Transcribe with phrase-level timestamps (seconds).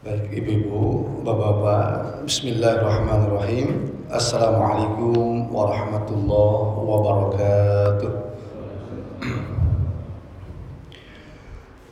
[0.00, 4.00] Baik ibu-ibu, bapak-bapak, bismillahirrahmanirrahim.
[4.08, 8.12] Assalamualaikum warahmatullahi wabarakatuh.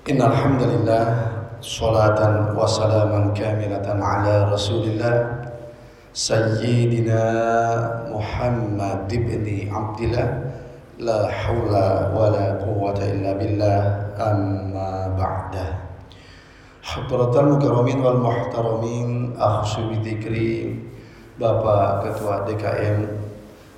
[0.09, 1.05] Innalhamdulillah
[1.61, 5.45] Salatan wa salaman kamilatan ala rasulillah
[6.17, 7.21] Sayyidina
[8.09, 10.29] Muhammad ibn Abdillah.
[10.97, 13.81] La hawla wa la quwwata illa billah
[14.17, 15.78] Amma ba'dah
[16.89, 19.37] Hadratal Mukaramin wal Muhtaramin.
[19.37, 20.73] Akhsu bidikri
[21.37, 23.05] Bapak Ketua DKM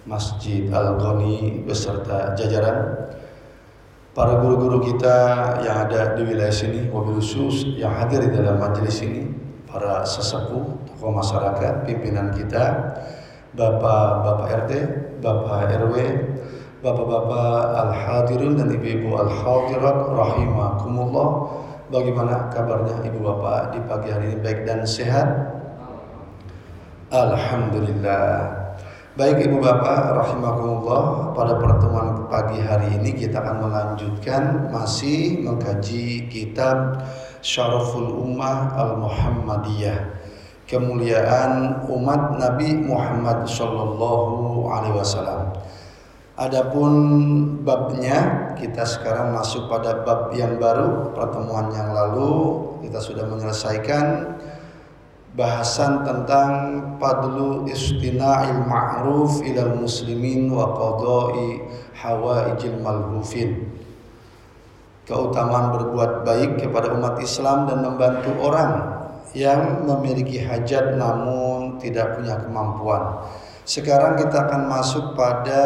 [0.07, 3.11] Masjid Al-Ghani beserta jajaran.
[4.15, 5.19] Para guru-guru kita
[5.67, 9.23] yang ada di wilayah sini Wabil khusus yang hadir di dalam majelis ini
[9.71, 12.91] Para sesepuh, tokoh masyarakat, pimpinan kita
[13.55, 14.73] Bapak-bapak RT,
[15.23, 15.95] Bapak RW
[16.83, 21.29] Bapak-bapak Al-Hadirun dan Ibu-Ibu Al-Hadirat Rahimakumullah
[21.91, 25.27] Bagaimana kabarnya ibu bapak di pagi hari ini baik dan sehat?
[27.11, 28.47] Alhamdulillah.
[29.19, 37.03] Baik ibu bapak rahimakumullah pada pertemuan pagi hari ini kita akan melanjutkan masih mengkaji kitab
[37.43, 40.21] Syaraful Ummah Al-Muhammadiyah
[40.71, 45.51] kemuliaan umat Nabi Muhammad sallallahu alaihi wasallam.
[46.41, 46.93] Adapun
[47.69, 51.13] babnya kita sekarang masuk pada bab yang baru.
[51.13, 54.41] Pertemuan yang lalu kita sudah menyelesaikan
[55.37, 56.51] bahasan tentang
[56.97, 61.61] padlu istina'il ma'ruf ilal muslimin wa qada'i
[62.01, 63.69] hawaijil malhufin.
[65.05, 68.73] Keutamaan berbuat baik kepada umat Islam dan membantu orang
[69.37, 73.29] yang memiliki hajat namun tidak punya kemampuan.
[73.69, 75.63] Sekarang kita akan masuk pada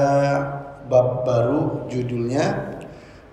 [0.88, 2.74] bab baru judulnya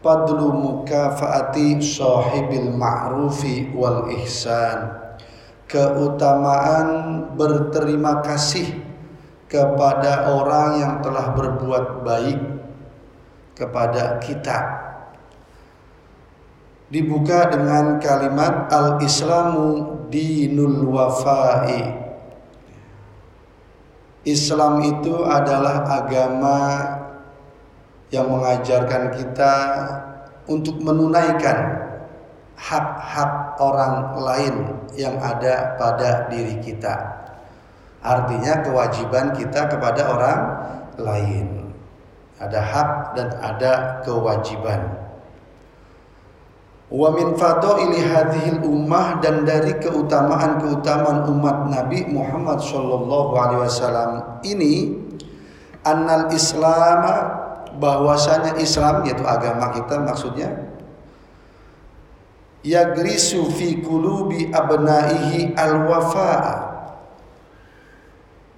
[0.02, 4.98] Fadlu mukafaati sahibil ma'rufi wal ihsan.
[5.70, 6.90] Keutamaan
[7.38, 8.82] berterima kasih
[9.46, 12.42] kepada orang yang telah berbuat baik
[13.54, 14.58] kepada kita.
[16.90, 22.02] Dibuka dengan kalimat Al-Islamu dinul wafai.
[24.26, 26.58] Islam itu adalah agama
[28.12, 29.54] yang mengajarkan kita
[30.52, 31.88] untuk menunaikan
[32.60, 34.56] hak-hak orang lain
[34.94, 36.94] yang ada pada diri kita.
[38.04, 40.40] Artinya kewajiban kita kepada orang
[41.00, 41.74] lain.
[42.42, 45.02] Ada hak dan ada kewajiban.
[46.92, 54.12] Wa min fadaili hadhil ummah dan dari keutamaan-keutamaan umat Nabi Muhammad sallallahu alaihi wasallam
[54.44, 55.00] ini
[55.88, 57.02] annal Islam
[57.78, 60.50] bahwasanya Islam yaitu agama kita maksudnya
[62.62, 66.70] yagrisu fi qulubi abnaihi al-wafa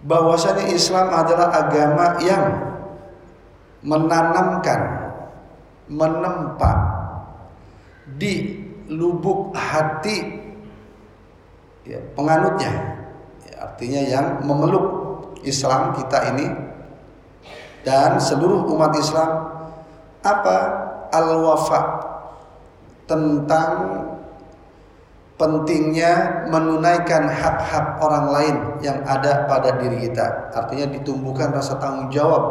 [0.04, 2.44] bahwasanya Islam adalah agama yang
[3.84, 5.12] menanamkan
[5.88, 6.72] menempa
[8.20, 10.44] di lubuk hati
[11.88, 12.72] ya, penganutnya.
[13.48, 14.88] Ya, artinya yang memeluk
[15.44, 16.48] Islam kita ini
[17.84, 19.30] dan seluruh umat Islam
[20.24, 20.58] apa
[21.12, 21.82] al-wafa
[23.06, 23.72] tentang
[25.36, 30.56] pentingnya menunaikan hak-hak orang lain yang ada pada diri kita.
[30.56, 32.44] Artinya ditumbuhkan rasa tanggung jawab.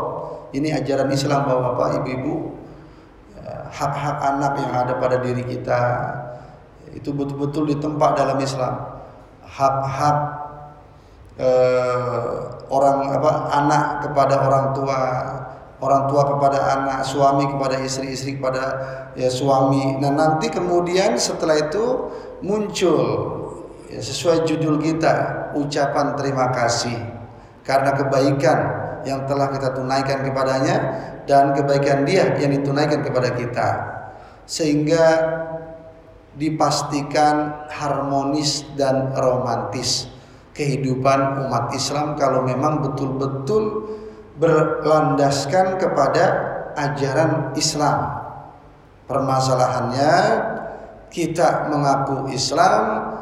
[0.53, 2.35] Ini ajaran Islam Bapak-bapak, Ibu-ibu.
[3.73, 5.81] Hak-hak anak yang ada pada diri kita
[6.93, 9.01] itu betul-betul ditempa dalam Islam.
[9.49, 10.19] Hak-hak
[11.41, 12.37] eh,
[12.73, 15.01] orang apa anak kepada orang tua,
[15.85, 18.65] orang tua kepada anak, suami kepada istri, istri kepada
[19.13, 20.01] ya suami.
[20.01, 22.09] Nah, nanti kemudian setelah itu
[22.41, 23.01] muncul
[23.93, 25.13] ya, sesuai judul kita
[25.53, 26.97] ucapan terima kasih.
[27.63, 28.59] Karena kebaikan
[29.07, 30.77] yang telah kita tunaikan kepadanya
[31.29, 33.69] dan kebaikan dia yang ditunaikan kepada kita.
[34.49, 35.07] Sehingga
[36.35, 40.09] dipastikan harmonis dan romantis
[40.53, 43.89] kehidupan umat Islam kalau memang betul-betul
[44.37, 46.25] berlandaskan kepada
[46.77, 48.21] ajaran Islam.
[49.09, 50.15] Permasalahannya
[51.13, 53.13] kita mengaku Islam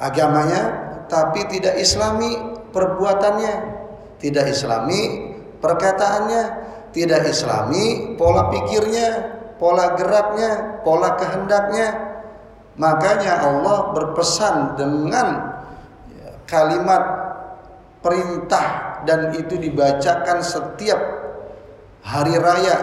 [0.00, 0.62] agamanya
[1.06, 2.40] tapi tidak islami
[2.72, 3.54] perbuatannya,
[4.18, 5.30] tidak islami
[5.60, 6.42] perkataannya,
[6.96, 9.08] tidak islami pola pikirnya,
[9.60, 11.88] pola geraknya, pola kehendaknya.
[12.74, 15.28] Makanya Allah berpesan dengan
[16.44, 17.02] kalimat
[18.04, 21.00] perintah dan itu dibacakan setiap
[22.04, 22.76] hari raya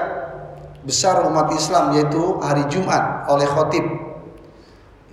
[0.81, 3.85] besar umat Islam yaitu hari Jumat oleh khotib.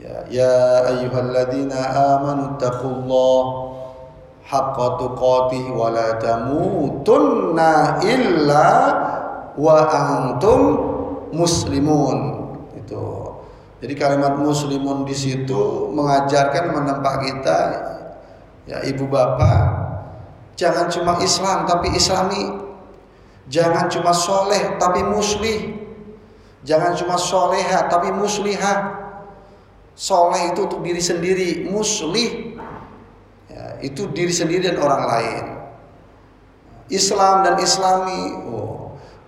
[0.01, 0.55] Ya, ya
[0.97, 1.77] ayyuhalladzina
[2.17, 3.41] amanu taqullah
[4.49, 8.69] haqqa tuqatih wa la tamutunna illa
[9.59, 10.61] wa antum
[11.37, 12.49] muslimun.
[12.79, 13.05] Itu.
[13.85, 17.59] Jadi kalimat muslimun di situ mengajarkan menempa kita
[18.69, 19.89] ya ibu bapak
[20.59, 22.69] jangan cuma Islam tapi Islami.
[23.49, 25.73] Jangan cuma soleh tapi muslih.
[26.69, 29.09] Jangan cuma soleha tapi muslihah
[29.97, 32.61] soleh itu untuk diri sendiri muslih.
[33.49, 35.45] Ya, itu diri sendiri dan orang lain.
[36.93, 38.37] Islam dan Islami.
[38.53, 38.79] Oh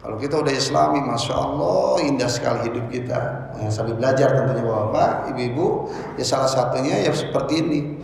[0.00, 3.52] kalau kita udah Islami, masya Allah indah sekali hidup kita.
[3.52, 7.99] Nah, sambil belajar tentunya bapak, ibu-ibu, ya salah satunya ya seperti ini.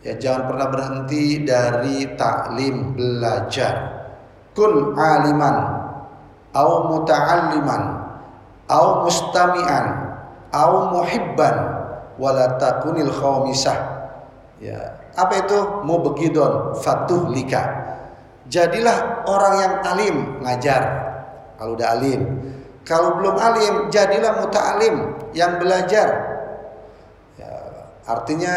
[0.00, 4.00] Ya jangan pernah berhenti dari taklim belajar.
[4.56, 5.56] Kun aliman,
[6.56, 7.82] au muta'alliman,
[8.64, 9.86] au mustami'an,
[10.50, 11.56] au muhibban,
[12.16, 13.78] wala takunil khawmisah.
[14.60, 15.58] Ya, apa itu?
[15.84, 17.92] Mubghidun fatuh lika.
[18.50, 20.82] Jadilah orang yang alim ngajar
[21.60, 22.20] kalau udah alim.
[22.88, 24.96] Kalau belum alim, jadilah muta'alim
[25.36, 26.29] yang belajar.
[28.10, 28.56] Ya, artinya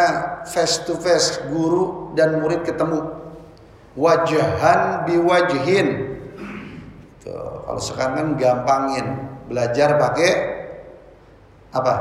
[0.49, 3.05] face to face guru dan murid ketemu.
[3.93, 6.17] Wajahan biwajhin.
[7.21, 9.05] Kalau sekarang kan gampangin
[9.45, 10.31] belajar pakai
[11.69, 11.95] apa?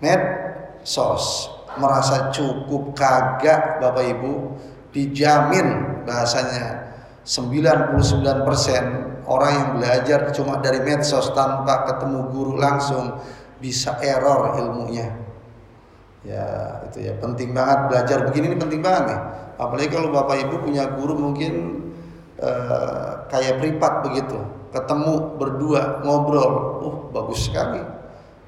[0.00, 1.52] Medsos.
[1.76, 4.56] Merasa cukup kagak Bapak Ibu
[4.96, 6.96] dijamin bahasanya
[7.28, 13.20] 99% orang yang belajar cuma dari medsos tanpa ketemu guru langsung
[13.60, 15.27] bisa error ilmunya.
[16.26, 19.20] Ya, itu ya penting banget belajar begini ini penting banget nih.
[19.58, 21.52] Apalagi kalau Bapak Ibu punya guru mungkin
[22.42, 24.38] uh, kayak privat begitu,
[24.74, 27.82] ketemu berdua ngobrol, uh bagus sekali.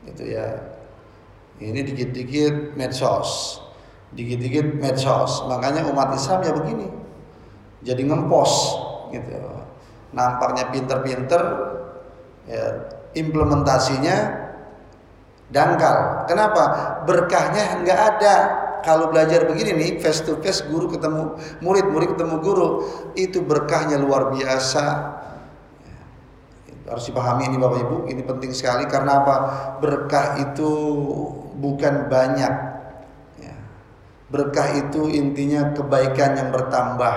[0.07, 0.67] Itu ya.
[1.61, 3.61] Ini dikit-dikit medsos.
[4.17, 5.47] Dikit-dikit medsos.
[5.47, 6.89] Makanya umat Islam ya begini.
[7.87, 8.53] Jadi ngempos
[9.15, 9.31] gitu
[10.11, 11.43] nampaknya pinter-pinter
[12.51, 12.65] ya,
[13.15, 14.40] implementasinya
[15.51, 16.27] dangkal.
[16.31, 16.63] Kenapa?
[17.05, 18.35] Berkahnya nggak ada.
[18.81, 22.69] Kalau belajar begini nih, face to face guru ketemu murid, murid ketemu guru,
[23.13, 24.85] itu berkahnya luar biasa.
[26.89, 29.37] Harus dipahami ini Bapak Ibu, ini penting sekali karena apa?
[29.85, 30.73] Berkah itu
[31.61, 32.55] bukan banyak.
[33.37, 33.55] Ya.
[34.33, 37.15] Berkah itu intinya kebaikan yang bertambah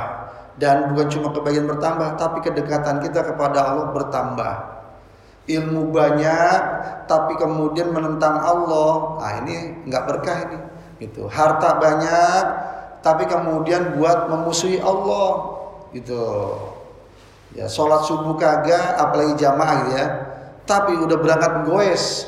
[0.60, 4.73] dan bukan cuma kebaikan bertambah tapi kedekatan kita kepada Allah bertambah
[5.44, 6.60] ilmu banyak
[7.08, 9.20] tapi kemudian menentang Allah.
[9.20, 10.60] Nah ini nggak berkah ini.
[11.04, 11.28] Gitu.
[11.28, 12.44] Harta banyak
[13.04, 15.60] tapi kemudian buat memusuhi Allah.
[15.92, 16.24] Gitu.
[17.54, 20.06] Ya sholat subuh kagak apalagi jamaah gitu ya.
[20.64, 22.26] Tapi udah berangkat goes.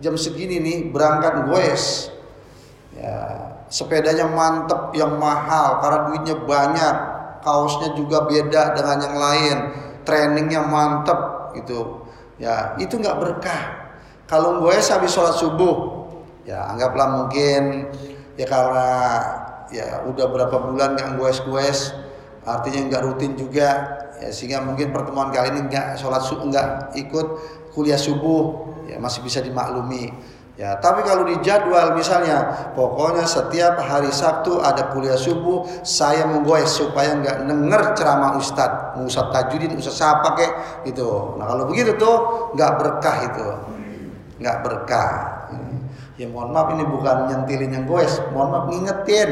[0.00, 2.08] Jam segini nih berangkat goes.
[2.96, 6.96] Ya sepedanya mantep yang mahal karena duitnya banyak.
[7.44, 9.56] Kaosnya juga beda dengan yang lain,
[10.08, 12.03] trainingnya mantep gitu.
[12.38, 13.62] Ya itu nggak berkah.
[14.24, 16.04] Kalau gue habis sholat subuh,
[16.44, 17.88] ya anggaplah mungkin
[18.36, 18.90] ya karena
[19.72, 21.66] ya udah berapa bulan nggak gue gue
[22.44, 23.68] artinya nggak rutin juga
[24.20, 27.26] ya sehingga mungkin pertemuan kali ini nggak sholat subuh nggak ikut
[27.72, 30.12] kuliah subuh ya masih bisa dimaklumi
[30.54, 36.70] Ya, tapi kalau di jadwal misalnya, pokoknya setiap hari Sabtu ada kuliah subuh, saya menggoes
[36.70, 40.52] supaya nggak denger ceramah ustad, ustad tajudin, ustad siapa kek,
[40.86, 41.34] gitu.
[41.42, 42.16] Nah kalau begitu tuh
[42.54, 43.48] nggak berkah itu,
[44.38, 45.12] nggak berkah.
[46.14, 49.30] Ya mohon maaf ini bukan nyentilin yang goes, mohon maaf ngingetin,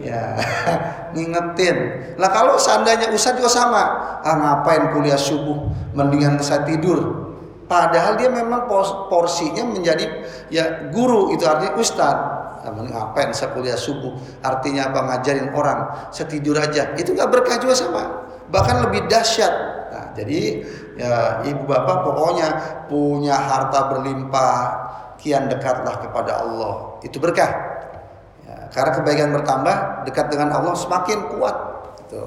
[0.00, 0.40] ya
[1.12, 1.76] ngingetin.
[2.16, 3.84] Lah kalau seandainya ustad juga sama,
[4.24, 7.21] ah ngapain kuliah subuh, mendingan saya tidur,
[7.72, 8.68] Padahal dia memang
[9.08, 10.04] porsinya menjadi
[10.52, 12.16] ya guru itu artinya ustad.
[12.68, 14.12] Ngapain saya kuliah subuh?
[14.44, 16.12] Artinya apa ngajarin orang?
[16.12, 16.92] Saya tidur aja.
[17.00, 18.28] Itu nggak berkah juga sama.
[18.52, 19.54] Bahkan lebih dahsyat.
[19.88, 20.68] Nah, jadi
[21.00, 22.48] ya ibu bapak pokoknya
[22.92, 24.56] punya harta berlimpah,
[25.16, 27.00] kian dekatlah kepada Allah.
[27.00, 27.50] Itu berkah.
[28.44, 31.56] Ya, karena kebaikan bertambah, dekat dengan Allah semakin kuat.
[32.04, 32.20] Gitu.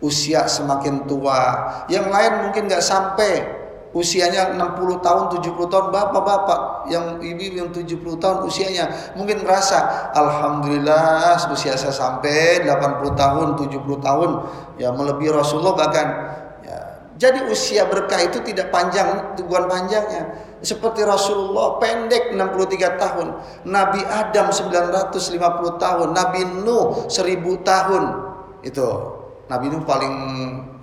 [0.00, 1.68] Usia semakin tua.
[1.92, 3.57] Yang lain mungkin nggak sampai
[3.96, 11.40] usianya 60 tahun, 70 tahun, bapak-bapak yang ibu yang 70 tahun usianya mungkin merasa alhamdulillah
[11.48, 14.30] usia saya sampai 80 tahun, 70 tahun
[14.76, 16.06] ya melebihi Rasulullah bahkan
[16.64, 16.78] ya.
[17.16, 20.36] Jadi usia berkah itu tidak panjang, bukan panjangnya.
[20.58, 23.26] Seperti Rasulullah pendek 63 tahun,
[23.66, 28.02] Nabi Adam 950 tahun, Nabi Nuh 1000 tahun.
[28.66, 28.86] Itu
[29.48, 30.14] Nabi Nuh paling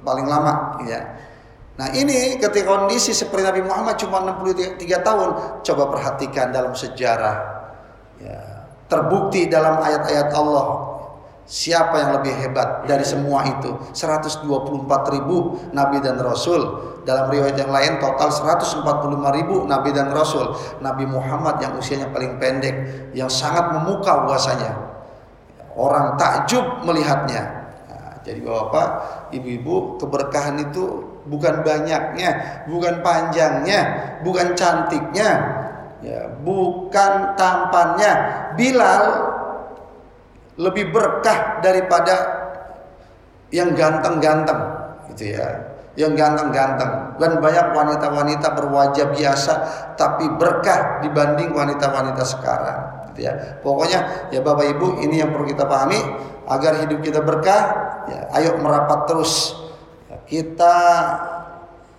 [0.05, 1.01] paling lama ya.
[1.75, 5.29] Nah ini ketika kondisi seperti Nabi Muhammad cuma 63 tahun,
[5.59, 7.67] coba perhatikan dalam sejarah.
[8.15, 10.95] Ya, terbukti dalam ayat-ayat Allah
[11.45, 13.69] Siapa yang lebih hebat dari semua itu?
[13.93, 14.49] 124
[15.13, 16.65] ribu Nabi dan Rasul.
[17.05, 18.81] Dalam riwayat yang lain total 145
[19.37, 20.57] ribu Nabi dan Rasul.
[20.81, 22.73] Nabi Muhammad yang usianya paling pendek.
[23.13, 24.73] Yang sangat memukau bahasanya.
[25.77, 27.69] Orang takjub melihatnya.
[27.93, 28.87] Nah, jadi bapak,
[29.29, 33.81] ibu-ibu keberkahan itu bukan banyaknya, bukan panjangnya,
[34.21, 35.29] bukan cantiknya,
[36.01, 38.13] ya, bukan tampannya.
[38.55, 39.03] Bilal
[40.55, 42.15] lebih berkah daripada
[43.51, 44.61] yang ganteng-ganteng
[45.13, 45.47] gitu ya.
[45.95, 47.15] Yang ganteng-ganteng.
[47.15, 49.53] Dan banyak wanita-wanita berwajah biasa
[49.95, 52.79] tapi berkah dibanding wanita-wanita sekarang
[53.11, 53.63] gitu ya.
[53.63, 55.99] Pokoknya ya Bapak Ibu ini yang perlu kita pahami
[56.51, 57.63] agar hidup kita berkah
[58.11, 59.64] ya ayo merapat terus
[60.25, 60.75] kita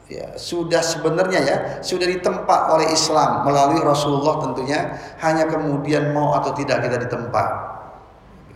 [0.06, 6.54] ya sudah sebenarnya ya sudah ditempa oleh Islam melalui Rasulullah tentunya hanya kemudian mau atau
[6.54, 7.75] tidak kita ditempa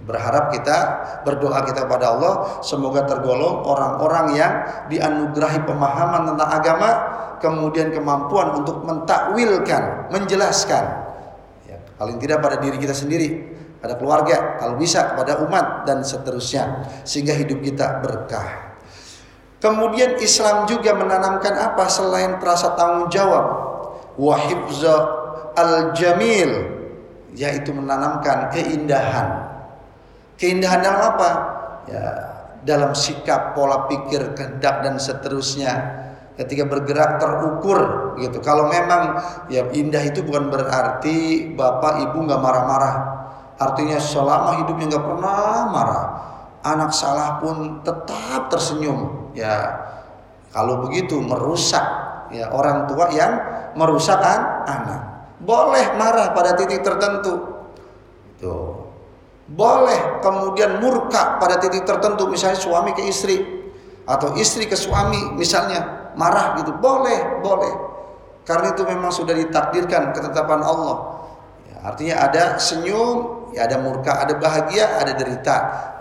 [0.01, 0.77] Berharap kita
[1.29, 2.35] berdoa kita kepada Allah
[2.65, 4.53] semoga tergolong orang-orang yang
[4.89, 6.91] dianugerahi pemahaman tentang agama
[7.39, 10.85] kemudian kemampuan untuk mentakwilkan, menjelaskan.
[11.69, 16.89] Ya, paling tidak pada diri kita sendiri, pada keluarga, kalau bisa pada umat dan seterusnya
[17.05, 18.70] sehingga hidup kita berkah.
[19.61, 23.45] Kemudian Islam juga menanamkan apa selain rasa tanggung jawab?
[24.17, 24.97] Wahibza
[25.55, 26.81] al-jamil
[27.37, 29.51] yaitu menanamkan keindahan
[30.41, 31.31] Keindahan dalam apa?
[31.85, 32.05] Ya,
[32.65, 36.01] dalam sikap, pola pikir, kehendak dan seterusnya.
[36.41, 38.41] Ketika bergerak terukur gitu.
[38.41, 39.21] Kalau memang
[39.53, 42.97] ya indah itu bukan berarti bapak ibu nggak marah-marah.
[43.61, 46.05] Artinya selama hidupnya nggak pernah marah.
[46.61, 49.33] Anak salah pun tetap tersenyum.
[49.33, 49.81] Ya
[50.51, 51.83] kalau begitu merusak
[52.35, 53.33] ya orang tua yang
[53.79, 54.21] merusak
[54.67, 55.33] anak.
[55.41, 57.65] Boleh marah pada titik tertentu.
[58.37, 58.77] Tuh.
[59.51, 63.43] Boleh kemudian murka pada titik tertentu misalnya suami ke istri
[64.07, 66.77] atau istri ke suami misalnya marah gitu.
[66.79, 67.73] Boleh, boleh.
[68.47, 71.23] Karena itu memang sudah ditakdirkan ketetapan Allah.
[71.71, 75.57] Ya, artinya ada senyum, ya ada murka, ada bahagia, ada derita.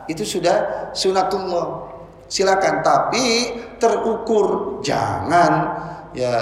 [0.10, 1.86] Itu sudah sunatullah.
[2.26, 2.82] Silakan.
[2.82, 3.26] Tapi
[3.78, 4.82] terukur.
[4.82, 5.52] Jangan
[6.18, 6.36] ya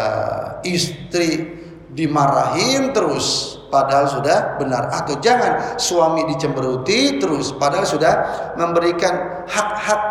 [0.64, 1.60] istri
[1.92, 4.88] dimarahin terus padahal sudah benar.
[4.96, 8.14] Atau jangan suami dicemberuti terus padahal sudah
[8.56, 10.02] memberikan hak-hak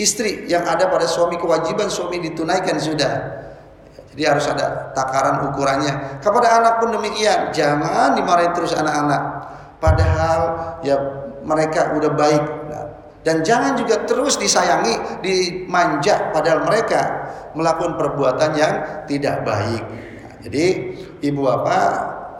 [0.00, 1.36] istri yang ada pada suami.
[1.36, 3.12] Kewajiban suami ditunaikan sudah.
[4.10, 6.18] Jadi harus ada takaran ukurannya.
[6.18, 7.54] Kepada anak pun demikian.
[7.54, 9.22] Jangan dimarahin terus anak-anak.
[9.78, 10.40] Padahal
[10.82, 12.44] ya mereka udah baik
[13.20, 20.64] dan jangan juga terus disayangi dimanja padahal mereka melakukan perbuatan yang tidak baik nah, jadi
[21.20, 21.92] ibu bapak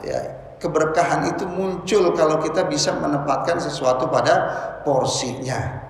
[0.08, 4.34] ya keberkahan itu muncul kalau kita bisa menempatkan sesuatu pada
[4.84, 5.88] porsinya.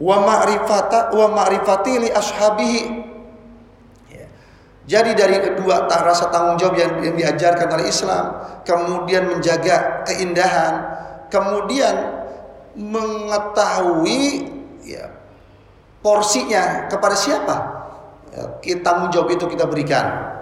[0.00, 2.80] Wa ma'rifata wa ma'rifati li ashabihi.
[4.08, 4.26] Ya.
[4.88, 8.24] Jadi dari kedua rasa tanggung jawab yang diajarkan oleh Islam,
[8.64, 10.97] kemudian menjaga keindahan,
[11.28, 11.94] kemudian
[12.78, 14.48] mengetahui
[14.84, 15.10] ya,
[16.04, 17.56] porsinya kepada siapa
[18.32, 18.44] ya,
[18.84, 20.36] tanggung jawab itu kita berikan.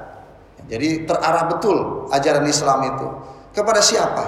[0.66, 3.06] Jadi terarah betul ajaran Islam itu.
[3.54, 4.24] Kepada siapa?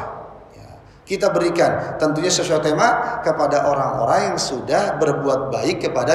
[0.54, 6.14] Ya, kita berikan tentunya sesuai tema kepada orang-orang yang sudah berbuat baik kepada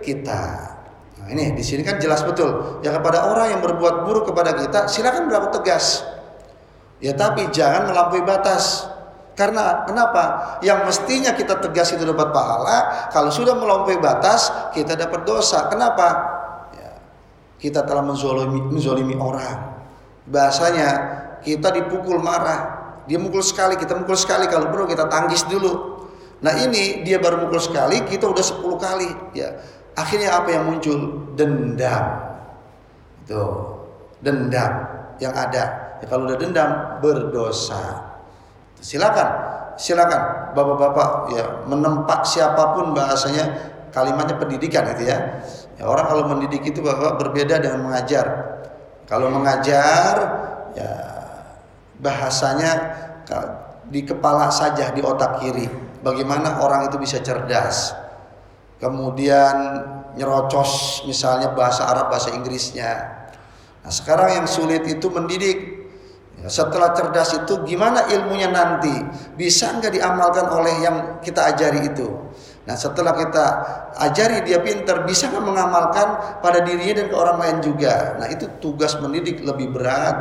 [0.00, 0.42] kita.
[1.18, 2.80] Nah, ini di sini kan jelas betul.
[2.86, 6.06] Ya kepada orang yang berbuat buruk kepada kita, silakan berlaku tegas.
[7.02, 8.86] Ya tapi jangan melampaui batas.
[9.38, 10.58] Karena kenapa?
[10.66, 15.70] Yang mestinya kita tegas itu dapat pahala, kalau sudah melampaui batas, kita dapat dosa.
[15.70, 16.38] Kenapa?
[17.58, 19.82] kita telah menzolimi, menzolimi orang.
[20.30, 20.88] Bahasanya
[21.42, 22.78] kita dipukul marah.
[23.10, 24.46] Dia mukul sekali, kita mukul sekali.
[24.46, 26.06] Kalau perlu kita tangkis dulu.
[26.38, 29.10] Nah ini dia baru mukul sekali, kita udah 10 kali.
[29.34, 29.58] Ya,
[29.98, 31.34] akhirnya apa yang muncul?
[31.34, 32.04] Dendam.
[33.26, 33.42] Itu
[34.22, 34.72] dendam
[35.18, 35.98] yang ada.
[35.98, 38.06] Ya, kalau udah dendam berdosa.
[38.78, 39.28] Silakan,
[39.74, 45.18] silakan bapak-bapak ya menempa siapa pun bahasanya kalimatnya pendidikan itu ya
[45.78, 48.26] Ya, orang kalau mendidik itu bapak berbeda dengan mengajar.
[49.06, 50.14] Kalau mengajar
[50.74, 50.92] ya
[52.02, 52.70] bahasanya
[53.86, 55.70] di kepala saja di otak kiri.
[56.02, 57.94] Bagaimana orang itu bisa cerdas.
[58.82, 59.54] Kemudian
[60.18, 62.92] nyerocos misalnya bahasa Arab bahasa Inggrisnya.
[63.86, 65.77] Nah, sekarang yang sulit itu mendidik.
[66.38, 68.94] Ya, setelah cerdas itu gimana ilmunya nanti?
[69.34, 72.06] Bisa nggak diamalkan oleh yang kita ajari itu?
[72.68, 73.44] Nah setelah kita
[73.96, 78.20] ajari dia pintar, bisa kan mengamalkan pada dirinya dan ke orang lain juga.
[78.20, 80.16] Nah itu tugas mendidik lebih berat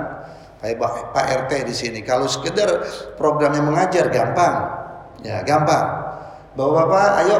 [0.63, 0.79] kayak
[1.11, 1.99] Pak RT di sini.
[2.07, 2.87] Kalau sekedar
[3.19, 4.55] programnya mengajar gampang,
[5.27, 5.85] ya gampang.
[6.55, 7.37] Bapak-bapak, ayo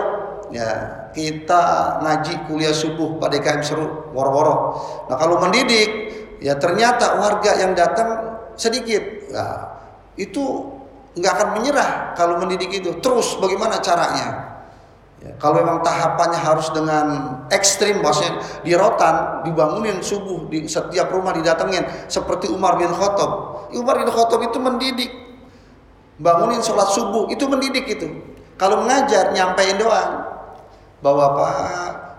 [0.51, 0.69] ya
[1.15, 1.63] kita
[2.03, 4.75] ngaji kuliah subuh pada DKM seru woro-woro.
[5.07, 5.89] Nah kalau mendidik
[6.43, 8.26] ya ternyata warga yang datang
[8.57, 9.31] sedikit.
[9.31, 9.79] Nah,
[10.17, 10.43] itu
[11.17, 12.97] nggak akan menyerah kalau mendidik itu.
[12.99, 14.57] Terus bagaimana caranya?
[15.17, 17.05] Ya, kalau memang tahapannya harus dengan
[17.49, 23.65] ekstrim, maksudnya di rotan, dibangunin subuh di setiap rumah didatengin seperti Umar bin Khattab.
[23.73, 25.09] Umar bin Khattab itu mendidik,
[26.21, 28.07] bangunin sholat subuh itu mendidik itu.
[28.61, 30.21] Kalau mengajar nyampein doang
[31.01, 31.57] bahwa Pak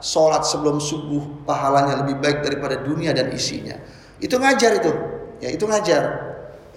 [0.02, 3.74] sholat sebelum subuh pahalanya lebih baik daripada dunia dan isinya.
[4.18, 4.90] Itu ngajar itu,
[5.42, 6.28] ya itu ngajar.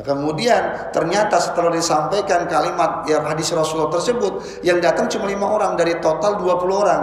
[0.02, 5.94] Kemudian ternyata setelah disampaikan kalimat yang hadis Rasulullah tersebut yang datang cuma lima orang dari
[6.02, 7.02] total 20 orang.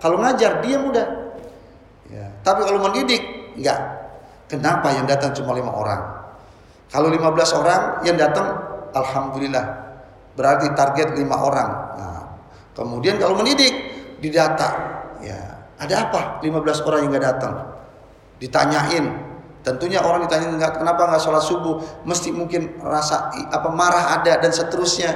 [0.00, 1.06] Kalau ngajar dia mudah.
[2.08, 2.32] Ya.
[2.40, 3.20] Tapi kalau mendidik
[3.56, 3.78] enggak.
[4.48, 6.00] Kenapa yang datang cuma lima orang?
[6.92, 8.52] Kalau 15 orang yang datang
[8.92, 9.64] alhamdulillah
[10.36, 11.70] berarti target lima orang.
[11.96, 12.22] Nah,
[12.76, 13.72] kemudian kalau mendidik
[14.20, 14.70] didata
[15.24, 15.40] ya
[15.80, 17.54] ada apa 15 orang yang enggak datang?
[18.40, 19.31] Ditanyain
[19.62, 24.50] Tentunya orang ditanya enggak kenapa nggak sholat subuh, mesti mungkin rasa apa marah ada dan
[24.50, 25.10] seterusnya.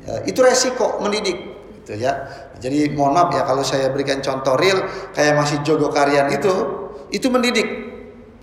[0.00, 1.36] Ya, itu resiko mendidik,
[1.84, 2.24] gitu ya.
[2.56, 4.80] Jadi mohon maaf ya kalau saya berikan contoh real
[5.12, 6.52] kayak masih jogo karyan itu,
[7.12, 7.68] itu mendidik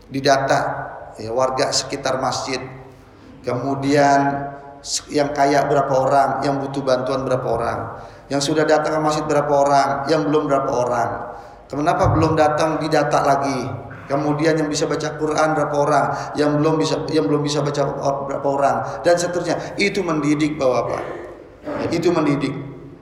[0.06, 0.60] di data
[1.18, 2.62] ya, warga sekitar masjid.
[3.42, 4.54] Kemudian
[5.10, 7.80] yang kaya berapa orang, yang butuh bantuan berapa orang,
[8.30, 11.10] yang sudah datang ke masjid berapa orang, yang belum berapa orang.
[11.68, 13.60] Kenapa belum datang di data lagi?
[14.04, 16.06] Kemudian yang bisa baca Quran berapa orang,
[16.36, 17.82] yang belum bisa yang belum bisa baca
[18.28, 19.80] berapa orang dan seterusnya.
[19.80, 21.00] Itu mendidik Bapak.
[21.88, 22.52] Itu mendidik.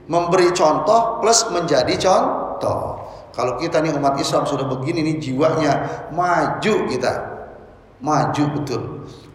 [0.06, 3.02] Memberi contoh plus menjadi contoh.
[3.32, 5.72] Kalau kita nih umat Islam sudah begini nih jiwanya
[6.12, 7.12] maju kita.
[8.02, 8.82] Maju betul.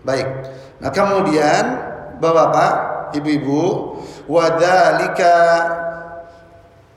[0.06, 0.28] Baik.
[0.80, 1.64] Nah, kemudian
[2.18, 2.74] Bapak-bapak,
[3.16, 3.64] Ibu-ibu,
[4.28, 5.36] wadalika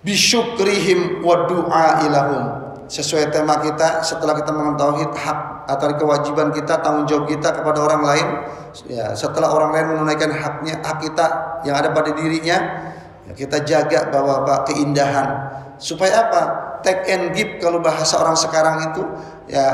[0.02, 2.44] bisyukrihim wa du'a ilahum
[2.90, 5.38] sesuai tema kita setelah kita mengetahui hak
[5.70, 8.26] atau kewajiban kita tanggung jawab kita kepada orang lain.
[8.90, 11.26] Ya setelah orang lain menunaikan haknya hak kita
[11.62, 12.58] yang ada pada dirinya
[13.30, 15.28] ya, kita jaga bahwa apa keindahan.
[15.78, 16.42] Supaya apa?
[16.82, 19.02] Take and give kalau bahasa orang sekarang itu
[19.46, 19.70] ya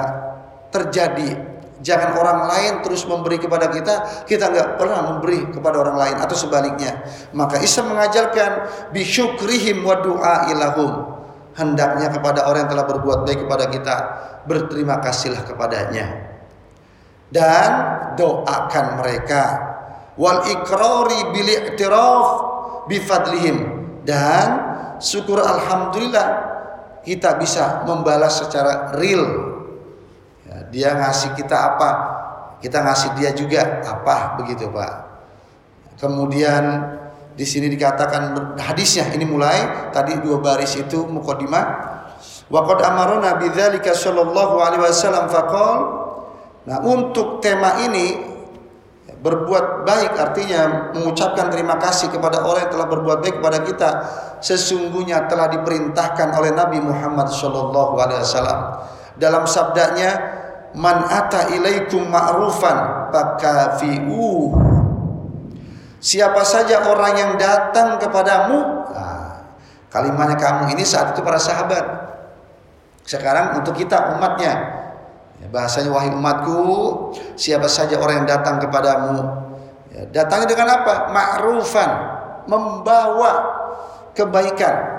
[0.68, 1.56] terjadi.
[1.80, 6.36] Jangan orang lain terus memberi kepada kita kita nggak pernah memberi kepada orang lain atau
[6.36, 7.00] sebaliknya.
[7.32, 8.50] Maka Islam mengajarkan
[8.92, 11.15] bisyukrihim wa du'a ilahum
[11.56, 13.94] hendaknya kepada orang yang telah berbuat baik kepada kita
[14.44, 16.06] berterima kasihlah kepadanya.
[17.32, 17.70] Dan
[18.14, 19.42] doakan mereka.
[20.16, 22.28] Wal ikrari bil i'tiraf
[22.86, 23.56] bi fadlihim.
[24.06, 24.48] Dan
[25.02, 26.26] syukur alhamdulillah
[27.02, 29.24] kita bisa membalas secara real.
[30.46, 31.90] Ya, dia ngasih kita apa?
[32.62, 34.38] Kita ngasih dia juga apa?
[34.40, 34.92] Begitu Pak.
[35.98, 36.64] Kemudian
[37.36, 41.64] di sini dikatakan hadisnya ini mulai tadi dua baris itu mukadimah.
[42.48, 45.78] Wa qad amaruna bidzalika sallallahu alaihi wasallam faqal.
[46.66, 48.36] Nah, untuk tema ini
[49.20, 53.90] berbuat baik artinya mengucapkan terima kasih kepada orang yang telah berbuat baik kepada kita
[54.44, 58.60] sesungguhnya telah diperintahkan oleh Nabi Muhammad sallallahu alaihi wasallam
[59.16, 60.10] dalam sabdanya
[60.76, 64.65] man ata ilaikum ma'rufan fakafi'uhu
[65.96, 68.58] Siapa saja orang yang datang kepadamu,
[68.92, 69.48] nah,
[69.88, 71.84] kalimatnya kamu ini saat itu para sahabat.
[73.06, 74.54] Sekarang untuk kita umatnya,
[75.40, 76.60] ya, bahasanya wahai umatku,
[77.38, 79.16] siapa saja orang yang datang kepadamu,
[79.94, 80.94] ya, datangnya dengan apa?
[81.10, 81.90] Ma'rufan,
[82.44, 83.32] membawa
[84.12, 84.96] kebaikan.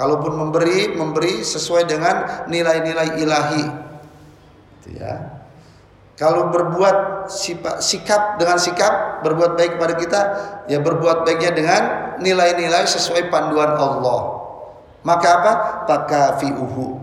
[0.00, 3.64] Kalaupun memberi, memberi sesuai dengan nilai-nilai ilahi.
[4.80, 5.39] Itu ya.
[6.20, 7.32] Kalau berbuat
[7.80, 10.20] sikap dengan sikap berbuat baik kepada kita,
[10.68, 11.82] ya berbuat baiknya dengan
[12.20, 14.44] nilai-nilai sesuai panduan Allah.
[15.00, 15.52] Maka apa?
[15.88, 17.00] Takafiuhu.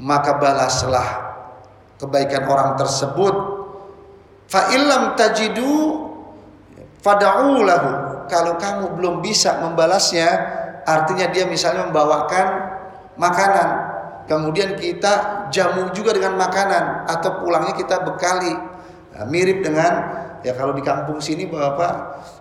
[0.00, 1.08] Maka balaslah
[2.00, 3.36] kebaikan orang tersebut.
[4.48, 6.08] Fa illam tajidu
[7.04, 7.60] fad'u.
[8.32, 10.28] Kalau kamu belum bisa membalasnya,
[10.88, 12.46] artinya dia misalnya membawakan
[13.20, 13.92] makanan
[14.24, 18.52] kemudian kita jamu juga dengan makanan atau pulangnya kita bekali.
[19.12, 19.92] Nah, mirip dengan
[20.40, 21.94] ya kalau di kampung sini bapak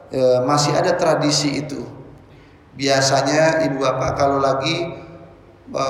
[0.09, 1.83] e, masih ada tradisi itu.
[2.73, 4.95] Biasanya ibu bapak kalau lagi
[5.67, 5.83] e,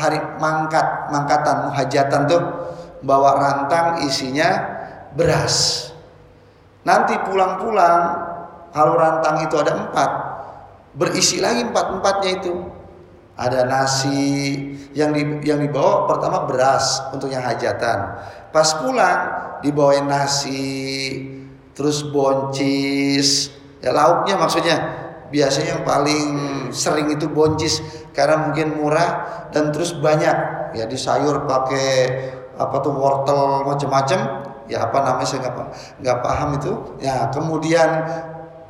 [0.00, 2.42] hari mangkat mangkatan muhajatan tuh
[3.04, 4.48] bawa rantang isinya
[5.12, 5.88] beras.
[6.88, 8.00] Nanti pulang-pulang
[8.72, 10.10] kalau rantang itu ada empat
[10.94, 12.54] berisi lagi empat empatnya itu
[13.34, 14.54] ada nasi
[14.94, 18.14] yang di, yang dibawa pertama beras untuk yang hajatan
[18.54, 19.20] pas pulang
[19.66, 21.24] dibawain nasi,
[21.72, 24.76] terus boncis, ya lauknya maksudnya.
[25.32, 26.26] Biasanya yang paling
[26.70, 27.82] sering itu boncis
[28.14, 30.70] karena mungkin murah dan terus banyak.
[30.78, 31.90] Ya di sayur pakai
[32.54, 34.20] apa tuh wortel macam-macam.
[34.70, 35.56] Ya apa namanya saya nggak
[36.06, 36.72] nggak paham itu.
[37.02, 37.90] Ya kemudian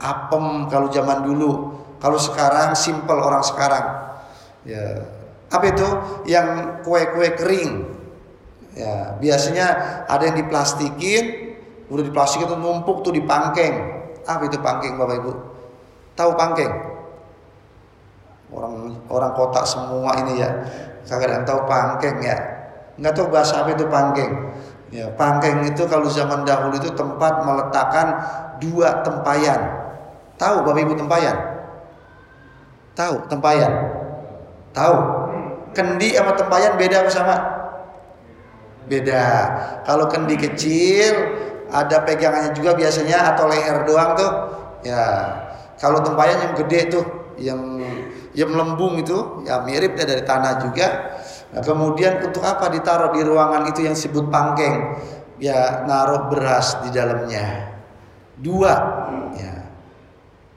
[0.01, 1.77] apem kalau zaman dulu.
[2.01, 4.04] Kalau sekarang simple orang sekarang.
[4.65, 5.05] Ya.
[5.53, 5.89] Apa itu?
[6.27, 7.73] Yang kue-kue kering.
[8.75, 9.67] Ya biasanya
[10.11, 11.55] ada yang diplastikin
[11.87, 14.03] udah diplastikin tuh numpuk tuh di pangkeng.
[14.27, 15.33] Apa itu pangkeng bapak ibu?
[16.19, 16.73] Tahu pangkeng?
[18.51, 20.51] Orang orang kota semua ini ya
[21.07, 22.37] kagak ada tahu pangkeng ya.
[22.99, 24.33] Nggak tahu bahasa apa itu pangkeng.
[24.91, 28.07] Ya pangkeng itu kalau zaman dahulu itu tempat meletakkan
[28.59, 29.61] dua tempayan.
[30.35, 31.37] Tahu bapak ibu tempayan?
[32.99, 34.04] Tahu tempayan
[34.75, 34.97] tahu
[35.73, 37.37] kendi sama tempayan beda apa sama?
[38.85, 39.25] Beda.
[39.89, 41.13] Kalau kendi kecil
[41.73, 44.33] ada pegangannya juga biasanya atau leher doang tuh.
[44.85, 45.03] Ya.
[45.81, 47.05] Kalau tempayan yang gede tuh,
[47.41, 47.83] yang
[48.35, 51.17] yang melembung itu, ya mirip ya dari tanah juga.
[51.55, 54.99] Nah, kemudian untuk apa ditaruh di ruangan itu yang disebut pangkeng?
[55.43, 57.75] Ya naruh beras di dalamnya.
[58.39, 58.75] Dua.
[59.35, 59.67] Ya.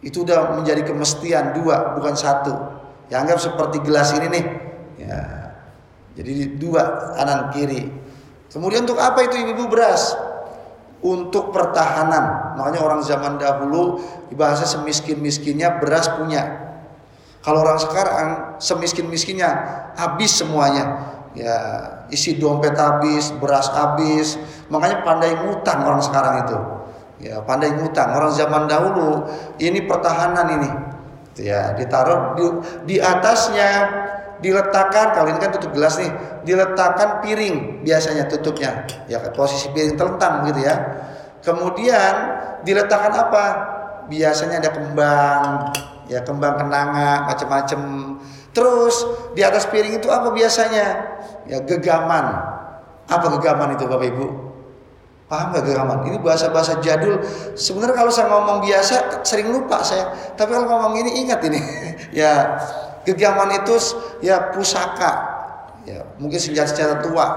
[0.05, 2.76] Itu udah menjadi kemestian dua, bukan satu.
[3.07, 4.45] Ya anggap seperti gelas ini nih
[4.97, 5.53] Ya.
[6.17, 7.93] Jadi dua kanan kiri.
[8.49, 10.17] Kemudian untuk apa itu ibu-ibu beras?
[11.05, 12.57] Untuk pertahanan.
[12.57, 14.01] Makanya orang zaman dahulu
[14.33, 16.73] bahasa semiskin-miskinnya beras punya.
[17.45, 19.49] Kalau orang sekarang semiskin-miskinnya
[19.93, 21.13] habis semuanya.
[21.37, 21.55] Ya,
[22.09, 24.41] isi dompet habis, beras habis.
[24.73, 26.57] Makanya pandai ngutang orang sekarang itu.
[27.29, 28.09] Ya, pandai ngutang.
[28.17, 29.29] Orang zaman dahulu
[29.61, 30.69] ini pertahanan ini.
[31.37, 32.45] Ya, ditaruh di,
[32.89, 33.69] di atasnya
[34.37, 36.09] diletakkan kalau ini kan tutup gelas nih
[36.45, 38.85] diletakkan piring biasanya tutupnya.
[39.09, 40.75] Ya posisi piring telentang gitu ya.
[41.41, 42.13] Kemudian
[42.65, 43.45] diletakkan apa?
[44.07, 45.43] Biasanya ada kembang
[46.07, 47.81] ya kembang kenanga macam-macam
[48.55, 49.03] terus
[49.35, 50.85] di atas piring itu apa biasanya?
[51.45, 52.25] Ya gegaman.
[53.07, 54.46] Apa gegaman itu bapak ibu
[55.27, 57.19] paham gak gegaman ini bahasa-bahasa jadul.
[57.53, 60.15] Sebenarnya kalau saya ngomong biasa sering lupa saya.
[60.39, 61.59] Tapi kalau ngomong ini ingat ini.
[62.15, 62.55] Ya
[63.07, 63.79] Gegaman itu
[64.19, 65.11] ya pusaka,
[65.87, 67.27] ya mungkin senjata-senjata tua.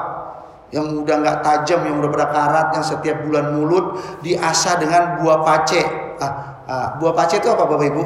[0.75, 3.95] Yang udah nggak tajam, yang udah berakarat, yang setiap bulan mulut
[4.27, 5.83] diasah dengan buah pace.
[6.19, 6.33] Ah,
[6.67, 8.05] ah, buah pace itu apa bapak ibu?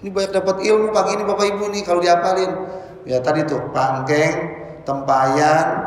[0.00, 2.52] Ini banyak dapat ilmu pagi ini bapak ibu nih kalau diapalin.
[3.04, 4.32] Ya tadi tuh pangkeng,
[4.88, 5.84] tempayan,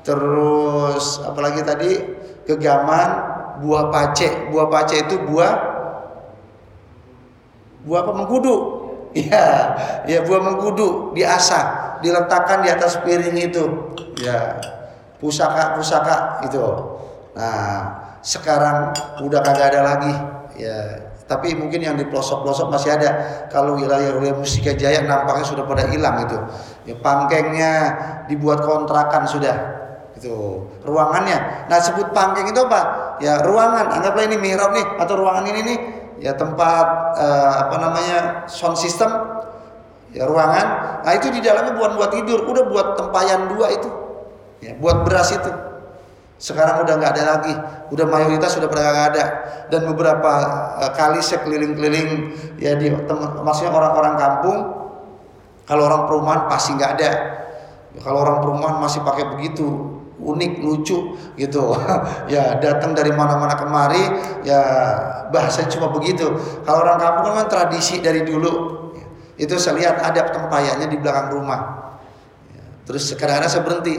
[0.00, 2.00] terus apalagi tadi
[2.48, 3.10] gegaman,
[3.60, 4.48] buah pace.
[4.52, 5.52] Buah pace itu buah
[7.80, 9.46] buah apa mengkudu Iya,
[10.06, 13.64] ya buah mengkudu diasah, diletakkan di atas piring itu.
[14.22, 14.54] Ya,
[15.18, 16.62] pusaka-pusaka itu.
[17.34, 17.78] Nah,
[18.22, 18.94] sekarang
[19.26, 20.14] udah kagak ada lagi.
[20.62, 23.10] Ya, tapi mungkin yang di pelosok-pelosok masih ada.
[23.50, 26.38] Kalau wilayah-wilayah Mustika Jaya nampaknya sudah pada hilang itu.
[26.86, 27.72] Ya, pangkengnya
[28.30, 29.79] dibuat kontrakan sudah.
[30.20, 31.72] Itu ruangannya.
[31.72, 33.16] Nah, sebut pangkeng itu apa?
[33.24, 33.88] Ya, ruangan.
[33.88, 35.78] Anggaplah ini mihrab nih atau ruangan ini nih
[36.20, 39.08] ya tempat uh, apa namanya sound system.
[40.12, 41.00] Ya ruangan.
[41.06, 43.88] Nah itu di dalamnya buat buat tidur udah buat tempayan dua itu.
[44.60, 45.50] Ya buat beras itu.
[46.36, 47.54] Sekarang udah nggak ada lagi.
[47.94, 49.24] Udah mayoritas sudah pada nggak ada.
[49.70, 50.32] Dan beberapa
[50.82, 52.90] uh, kali saya keliling-keliling ya di
[53.40, 54.58] maksudnya orang-orang kampung
[55.64, 57.10] kalau orang perumahan pasti nggak ada.
[58.02, 59.89] Kalau orang perumahan masih pakai begitu
[60.20, 61.64] unik lucu gitu.
[62.32, 64.00] Ya datang dari mana-mana kemari
[64.46, 64.60] ya
[65.34, 66.30] bahasa cuma begitu.
[66.62, 68.78] Kalau orang kampung kan tradisi dari dulu.
[69.40, 71.90] Itu saya lihat ada tempayannya di belakang rumah.
[72.84, 73.96] Terus kadang-kadang saya berhenti.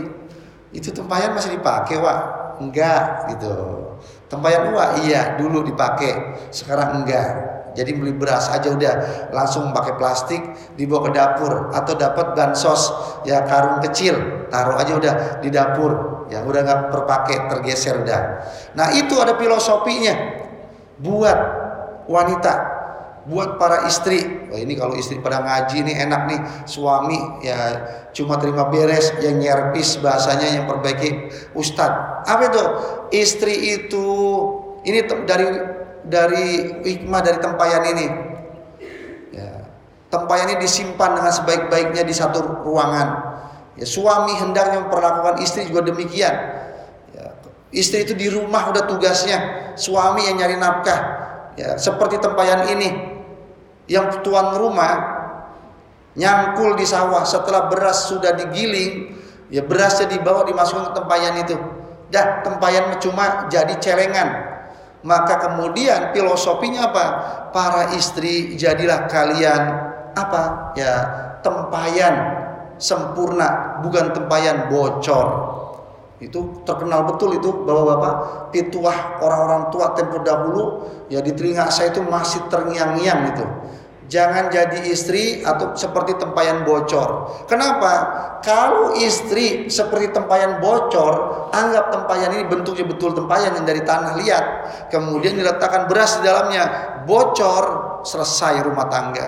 [0.71, 2.19] Itu tempayan masih dipakai wak?
[2.61, 3.55] Enggak gitu.
[4.29, 5.01] Tempayan wak?
[5.01, 6.37] Iya dulu dipakai.
[6.53, 7.51] Sekarang enggak.
[7.71, 8.93] Jadi beli beras aja udah.
[9.31, 10.41] Langsung pakai plastik
[10.75, 11.53] dibawa ke dapur.
[11.71, 12.91] Atau dapat bansos
[13.23, 14.47] ya karung kecil.
[14.51, 18.21] Taruh aja udah di dapur ya udah nggak terpakai tergeser udah.
[18.79, 20.15] Nah itu ada filosofinya
[21.03, 21.37] buat
[22.07, 22.53] wanita,
[23.27, 24.47] buat para istri.
[24.47, 27.59] Wah ini kalau istri pada ngaji nih enak nih suami ya
[28.15, 32.23] cuma terima beres yang nyerpis bahasanya yang perbaiki ustadz.
[32.23, 32.63] Apa itu?
[33.11, 34.07] Istri itu
[34.87, 35.47] ini dari
[36.07, 36.47] dari
[36.81, 38.07] hikmah dari tempayan ini.
[39.35, 39.67] Ya.
[40.07, 43.30] Tempayan ini disimpan dengan sebaik-baiknya di satu ruangan.
[43.79, 46.35] Ya, suami hendaknya memperlakukan istri juga demikian.
[47.15, 47.25] Ya,
[47.71, 50.99] istri itu di rumah udah tugasnya, suami yang nyari nafkah.
[51.55, 52.89] Ya, seperti tempayan ini,
[53.87, 55.19] yang tuan rumah
[56.19, 59.15] nyangkul di sawah setelah beras sudah digiling,
[59.47, 61.57] ya berasnya dibawa dimasukkan ke tempayan itu.
[62.11, 64.51] dah tempayan cuma jadi celengan.
[64.99, 67.05] Maka kemudian filosofinya apa?
[67.55, 69.61] Para istri jadilah kalian
[70.11, 70.75] apa?
[70.75, 70.93] Ya,
[71.39, 72.40] tempayan
[72.81, 75.27] sempurna, bukan tempayan bocor.
[76.21, 78.13] Itu terkenal betul itu bahwa Bapak
[78.53, 83.45] pituah orang-orang tua tempo dahulu ya di telinga saya itu masih terngiang-ngiang itu.
[84.11, 87.41] Jangan jadi istri atau seperti tempayan bocor.
[87.47, 87.93] Kenapa?
[88.43, 94.45] Kalau istri seperti tempayan bocor, anggap tempayan ini bentuknya betul tempayan yang dari tanah liat.
[94.91, 96.63] Kemudian diletakkan beras di dalamnya,
[97.07, 97.63] bocor,
[98.03, 99.27] selesai rumah tangga.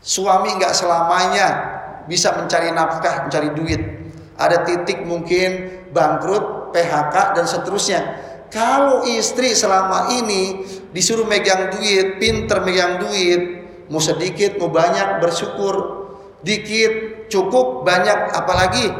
[0.00, 1.71] Suami nggak selamanya
[2.06, 3.82] bisa mencari nafkah, mencari duit.
[4.38, 8.00] Ada titik mungkin bangkrut, PHK dan seterusnya.
[8.52, 16.04] Kalau istri selama ini disuruh megang duit, pinter megang duit, mau sedikit mau banyak bersyukur.
[16.42, 18.90] Dikit cukup banyak apalagi?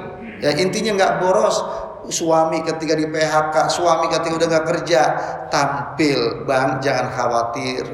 [0.41, 1.59] Ya intinya nggak boros.
[2.03, 5.01] Suami ketika di PHK suami ketika udah nggak kerja
[5.55, 7.85] tampil bang jangan khawatir.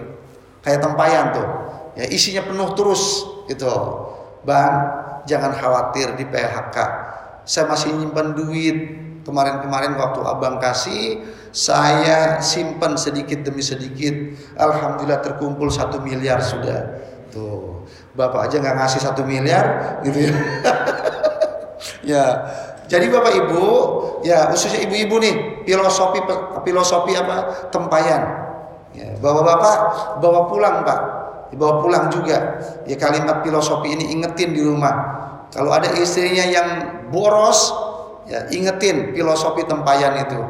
[0.64, 1.48] Kayak tempayan tuh.
[1.98, 3.68] Ya isinya penuh terus gitu
[4.42, 4.74] bang
[5.24, 6.76] jangan khawatir di PHK
[7.48, 8.76] saya masih nyimpan duit
[9.28, 11.20] kemarin-kemarin waktu abang kasih
[11.52, 14.14] saya simpan sedikit demi sedikit.
[14.56, 17.00] Alhamdulillah terkumpul satu miliar sudah.
[17.28, 17.84] Tuh,
[18.16, 20.34] bapak aja nggak ngasih satu miliar, gitu ya.
[22.16, 22.24] ya,
[22.88, 23.64] jadi bapak ibu,
[24.24, 25.34] ya khususnya ibu-ibu nih,
[25.68, 26.24] filosofi
[26.64, 27.68] filosofi apa?
[27.68, 28.22] Tempayan.
[28.96, 29.78] Ya, bawa bapak
[30.24, 31.00] bawa pulang pak,
[31.56, 32.60] bawa pulang juga.
[32.84, 34.92] Ya kalimat filosofi ini ingetin di rumah.
[35.48, 36.68] Kalau ada istrinya yang
[37.08, 37.72] boros,
[38.28, 40.40] ya ingetin filosofi tempayan itu.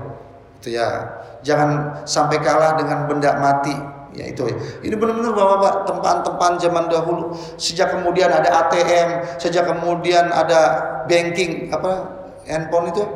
[0.59, 1.15] Itu ya.
[1.47, 3.75] Jangan sampai kalah dengan benda mati.
[4.19, 4.51] Ya itu.
[4.83, 7.31] Ini benar-benar bapak-bapak tempaan-tempaan zaman dahulu.
[7.55, 10.61] Sejak kemudian ada ATM sejak kemudian ada
[11.07, 12.11] banking apa
[12.51, 13.07] handphone itu.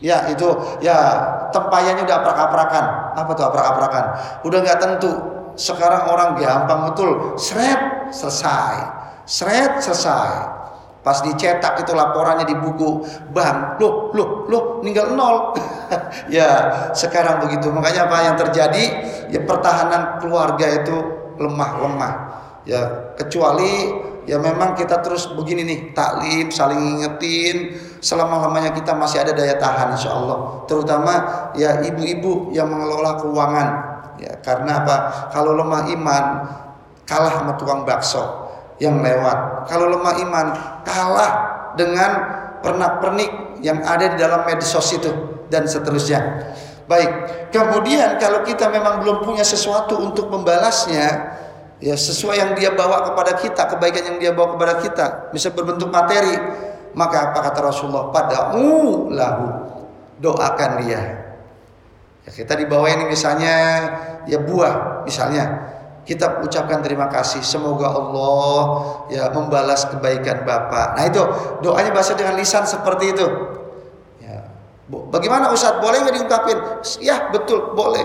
[0.00, 0.48] Ya itu.
[0.80, 0.96] Ya
[1.52, 2.84] tempayannya udah aprak-aprakan.
[3.20, 4.04] Apa tuh aprak-aprakan?
[4.48, 8.74] Udah nggak tentu sekarang orang gampang betul seret selesai
[9.26, 10.58] seret selesai
[10.98, 13.00] Pas dicetak itu laporannya di buku,
[13.32, 15.56] bang, loh, loh, loh, ninggal nol.
[16.36, 17.72] ya, sekarang begitu.
[17.72, 18.84] Makanya apa yang terjadi?
[19.32, 20.96] Ya pertahanan keluarga itu
[21.40, 22.12] lemah-lemah.
[22.68, 23.94] Ya, kecuali
[24.28, 27.78] ya memang kita terus begini nih, taklim, saling ingetin.
[28.04, 30.68] Selama-lamanya kita masih ada daya tahan insya Allah.
[30.68, 31.12] Terutama
[31.56, 33.68] ya ibu-ibu yang mengelola keuangan.
[34.18, 34.96] Ya, karena apa?
[35.30, 36.24] Kalau lemah iman,
[37.06, 38.50] kalah sama tukang bakso
[38.82, 39.70] yang lewat.
[39.70, 40.46] Kalau lemah iman,
[40.82, 41.32] kalah
[41.78, 42.10] dengan
[42.60, 45.10] pernak-pernik yang ada di dalam medsos itu
[45.50, 46.50] dan seterusnya.
[46.88, 47.10] Baik,
[47.52, 51.36] kemudian kalau kita memang belum punya sesuatu untuk membalasnya,
[51.84, 55.92] ya sesuai yang dia bawa kepada kita, kebaikan yang dia bawa kepada kita, bisa berbentuk
[55.92, 56.32] materi,
[56.96, 58.08] maka apa kata Rasulullah?
[58.08, 59.46] Pada'u lahu.
[60.18, 61.27] Doakan dia.
[62.28, 63.56] Ya, kita di bawah ini misalnya
[64.28, 65.64] ya buah misalnya
[66.04, 67.40] kita ucapkan terima kasih.
[67.40, 68.60] Semoga Allah
[69.08, 70.92] ya membalas kebaikan Bapak.
[70.92, 71.24] Nah itu
[71.64, 73.24] doanya bahasa dengan lisan seperti itu.
[74.20, 74.44] Ya.
[75.08, 75.80] Bagaimana Ustaz?
[75.80, 76.58] Boleh nggak diungkapin?
[77.00, 78.04] Ya betul, boleh.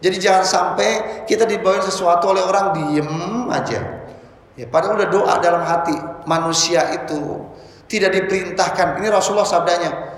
[0.00, 3.12] Jadi jangan sampai kita dibawain sesuatu oleh orang diem
[3.52, 4.08] aja.
[4.56, 5.96] Ya, padahal udah doa dalam hati.
[6.24, 7.44] Manusia itu
[7.92, 9.04] tidak diperintahkan.
[9.04, 10.09] Ini Rasulullah sabdanya.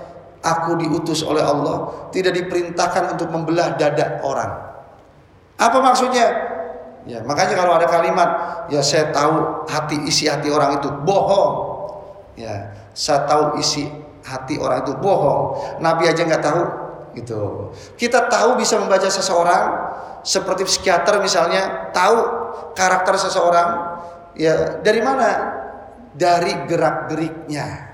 [0.43, 4.51] Aku diutus oleh Allah tidak diperintahkan untuk membelah dada orang.
[5.55, 6.51] Apa maksudnya?
[7.03, 8.29] Ya, makanya kalau ada kalimat
[8.71, 11.53] ya saya tahu hati isi hati orang itu bohong.
[12.35, 13.87] Ya, saya tahu isi
[14.23, 15.79] hati orang itu bohong.
[15.79, 16.63] Nabi aja nggak tahu
[17.15, 17.71] gitu.
[17.95, 22.19] Kita tahu bisa membaca seseorang seperti psikiater misalnya tahu
[22.75, 23.69] karakter seseorang
[24.39, 25.29] ya dari mana?
[26.13, 27.92] Dari gerak-geriknya.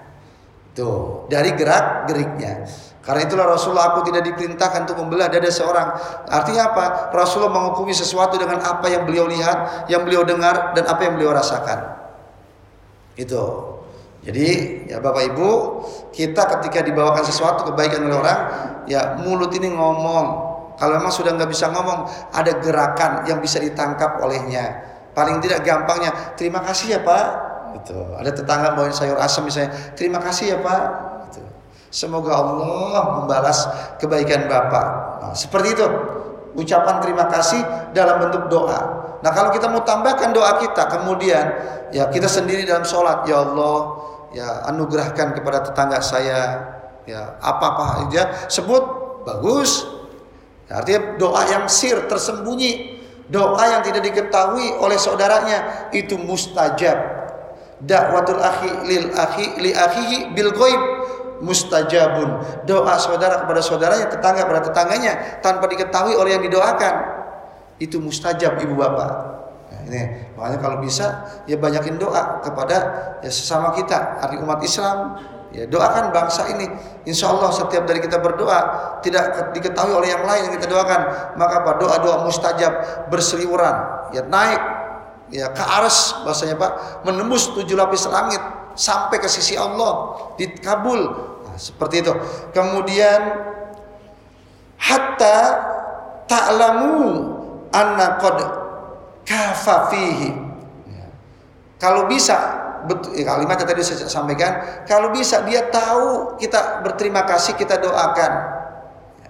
[0.80, 2.64] Tuh, dari gerak-geriknya.
[3.04, 5.92] Karena itulah Rasulullah aku tidak diperintahkan untuk membelah dada seorang.
[6.32, 6.86] Artinya apa?
[7.12, 11.36] Rasulullah menghukumi sesuatu dengan apa yang beliau lihat, yang beliau dengar dan apa yang beliau
[11.36, 12.00] rasakan.
[13.20, 13.44] Itu.
[14.24, 14.48] Jadi
[14.88, 15.50] ya Bapak Ibu,
[16.16, 18.40] kita ketika dibawakan sesuatu kebaikan oleh orang,
[18.88, 20.48] ya mulut ini ngomong.
[20.80, 24.80] Kalau memang sudah nggak bisa ngomong, ada gerakan yang bisa ditangkap olehnya.
[25.12, 27.49] Paling tidak gampangnya, terima kasih ya Pak.
[27.78, 27.98] Itu.
[28.18, 31.10] Ada tetangga bawain sayur asam misalnya, terima kasih ya Pak
[31.90, 33.66] Semoga Allah membalas
[33.98, 34.88] kebaikan Bapak.
[35.26, 35.88] Nah, seperti itu.
[36.54, 37.62] Ucapan terima kasih
[37.94, 38.80] dalam bentuk doa.
[39.22, 41.46] Nah, kalau kita mau tambahkan doa kita, kemudian
[41.94, 43.78] ya kita sendiri dalam sholat, ya Allah,
[44.34, 46.42] ya anugerahkan kepada tetangga saya,
[47.06, 48.82] ya apa-apa aja sebut
[49.26, 49.86] bagus.
[50.70, 57.19] Ya, artinya doa yang sir tersembunyi, doa yang tidak diketahui oleh saudaranya itu mustajab.
[57.80, 60.82] Dakwatul akhi lil akhi li akhihi bil ghaib
[61.40, 62.44] mustajabun.
[62.68, 66.96] Doa saudara kepada saudaranya, tetangga kepada tetangganya tanpa diketahui oleh yang didoakan.
[67.80, 69.12] Itu mustajab ibu bapak.
[69.70, 70.02] Nah, ini
[70.36, 71.06] makanya kalau bisa
[71.48, 72.78] ya banyakin doa kepada
[73.24, 75.16] ya sesama kita, hari umat Islam.
[75.50, 76.70] Ya doakan bangsa ini.
[77.10, 78.60] Insya Allah setiap dari kita berdoa
[79.02, 81.34] tidak diketahui oleh yang lain yang kita doakan.
[81.42, 81.72] Maka apa?
[81.82, 82.74] Doa-doa mustajab
[83.10, 84.10] berseliweran.
[84.14, 84.62] Ya naik
[85.34, 87.06] ya ke aras bahasanya Pak.
[87.06, 88.42] Menembus tujuh lapis langit
[88.78, 90.18] sampai ke sisi Allah.
[90.36, 91.02] Dikabul.
[91.46, 92.14] Nah, seperti itu.
[92.54, 93.22] Kemudian
[94.78, 95.38] hatta
[96.26, 97.00] ta'lamu
[97.74, 98.38] anna qad
[99.26, 100.30] kafa fihi.
[100.90, 101.08] Ya.
[101.78, 102.38] kalau bisa
[102.88, 107.78] betul ya, kalimat yang tadi saya sampaikan kalau bisa dia tahu kita berterima kasih kita
[107.78, 108.32] doakan.
[109.22, 109.30] Ya.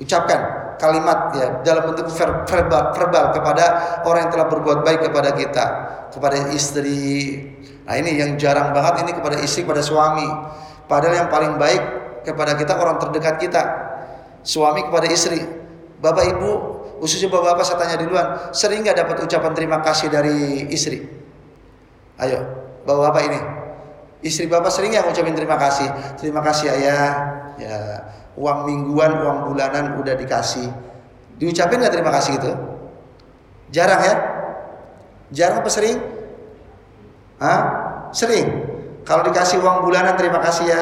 [0.00, 3.64] ucapkan kalimat ya dalam bentuk verbal, verbal kepada
[4.08, 5.66] orang yang telah berbuat baik kepada kita,
[6.08, 7.36] kepada istri.
[7.84, 10.24] Nah, ini yang jarang banget ini kepada istri, kepada suami.
[10.88, 11.82] Padahal yang paling baik
[12.24, 13.62] kepada kita orang terdekat kita.
[14.40, 15.44] Suami kepada istri.
[16.00, 16.50] Bapak Ibu,
[17.04, 21.04] khususnya Bapak-bapak saya tanya duluan, sering nggak dapat ucapan terima kasih dari istri?
[22.16, 22.40] Ayo,
[22.88, 23.40] Bapak-bapak ini.
[24.20, 25.88] Istri Bapak sering ya ngucapin terima kasih.
[26.20, 27.08] Terima kasih Ayah.
[27.56, 27.80] Ya,
[28.40, 30.72] uang mingguan, uang bulanan udah dikasih.
[31.36, 32.52] Diucapin nggak terima kasih itu?
[33.68, 34.14] Jarang ya?
[35.30, 36.00] Jarang apa sering?
[37.36, 37.60] Hah?
[38.16, 38.48] Sering.
[39.04, 40.80] Kalau dikasih uang bulanan terima kasih ya.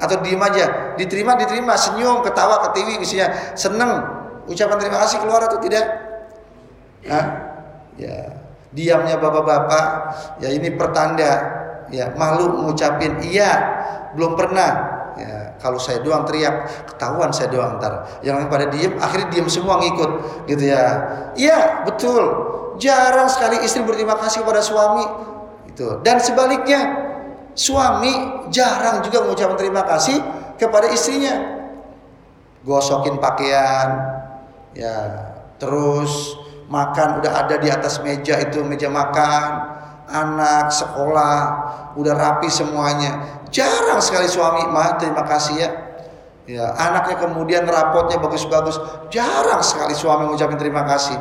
[0.00, 4.00] Atau diem aja, diterima diterima, senyum, ketawa, ketiwi, isinya seneng.
[4.48, 5.84] Ucapan terima kasih keluar atau tidak?
[7.04, 7.26] Hah?
[8.00, 8.32] Ya,
[8.72, 9.86] diamnya bapak-bapak,
[10.40, 11.32] ya ini pertanda,
[11.92, 13.52] ya malu mengucapin iya,
[14.16, 14.89] belum pernah
[15.60, 18.08] kalau saya doang teriak, ketahuan saya doang ntar.
[18.24, 20.10] Yang lain pada diem, akhirnya diem semua ngikut,
[20.48, 20.84] gitu ya.
[21.36, 22.24] Iya, betul.
[22.80, 25.04] Jarang sekali istri berterima kasih kepada suami.
[25.68, 26.00] Itu.
[26.00, 26.80] Dan sebaliknya,
[27.52, 30.16] suami jarang juga mengucapkan terima kasih
[30.56, 31.60] kepada istrinya.
[32.64, 33.88] Gosokin pakaian,
[34.72, 34.96] ya,
[35.60, 36.36] terus
[36.72, 39.69] makan udah ada di atas meja itu meja makan,
[40.10, 41.34] anak sekolah
[41.94, 45.70] udah rapi semuanya Jarang sekali suami mah terima kasih ya.
[46.50, 48.78] Ya, anaknya kemudian rapotnya bagus-bagus.
[49.10, 51.14] Jarang sekali suami mengucapkan terima kasih.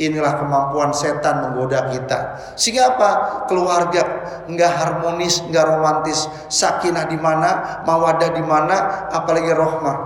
[0.00, 2.40] Inilah kemampuan setan menggoda kita.
[2.56, 3.10] Sehingga apa?
[3.44, 4.00] Keluarga
[4.48, 6.24] nggak harmonis, nggak romantis.
[6.48, 9.96] Sakinah di mana, mawadah di mana, apalagi rohmah.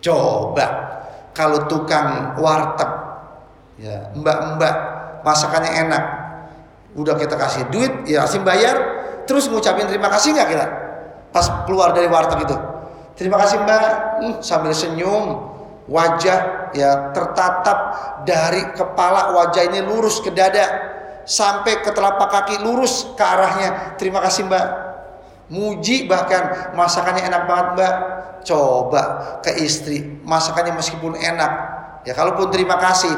[0.00, 0.66] Coba
[1.36, 2.88] kalau tukang warteg,
[3.80, 4.74] ya mbak-mbak
[5.24, 6.04] masakannya enak,
[6.94, 8.76] udah kita kasih duit, ya kasih bayar,
[9.26, 10.66] terus ngucapin terima kasih nggak kita
[11.34, 12.56] pas keluar dari warteg itu.
[13.18, 13.90] Terima kasih mbak.
[14.22, 15.50] Hmm, sambil senyum
[15.90, 17.78] wajah ya tertatap
[18.22, 20.94] dari kepala wajah ini lurus ke dada
[21.26, 23.98] sampai ke telapak kaki lurus ke arahnya.
[23.98, 24.66] Terima kasih mbak.
[25.50, 27.94] Muji bahkan masakannya enak banget mbak.
[28.44, 29.02] Coba
[29.42, 31.52] ke istri masakannya meskipun enak
[32.04, 33.08] ya kalaupun terima kasih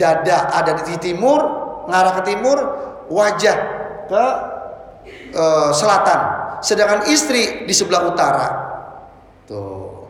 [0.00, 1.44] dada ada di timur
[1.92, 2.58] ngarah ke timur
[3.12, 3.56] wajah
[4.08, 4.24] ke
[5.36, 6.20] uh, selatan,
[6.64, 8.46] sedangkan istri di sebelah utara.
[9.44, 10.08] Tuh.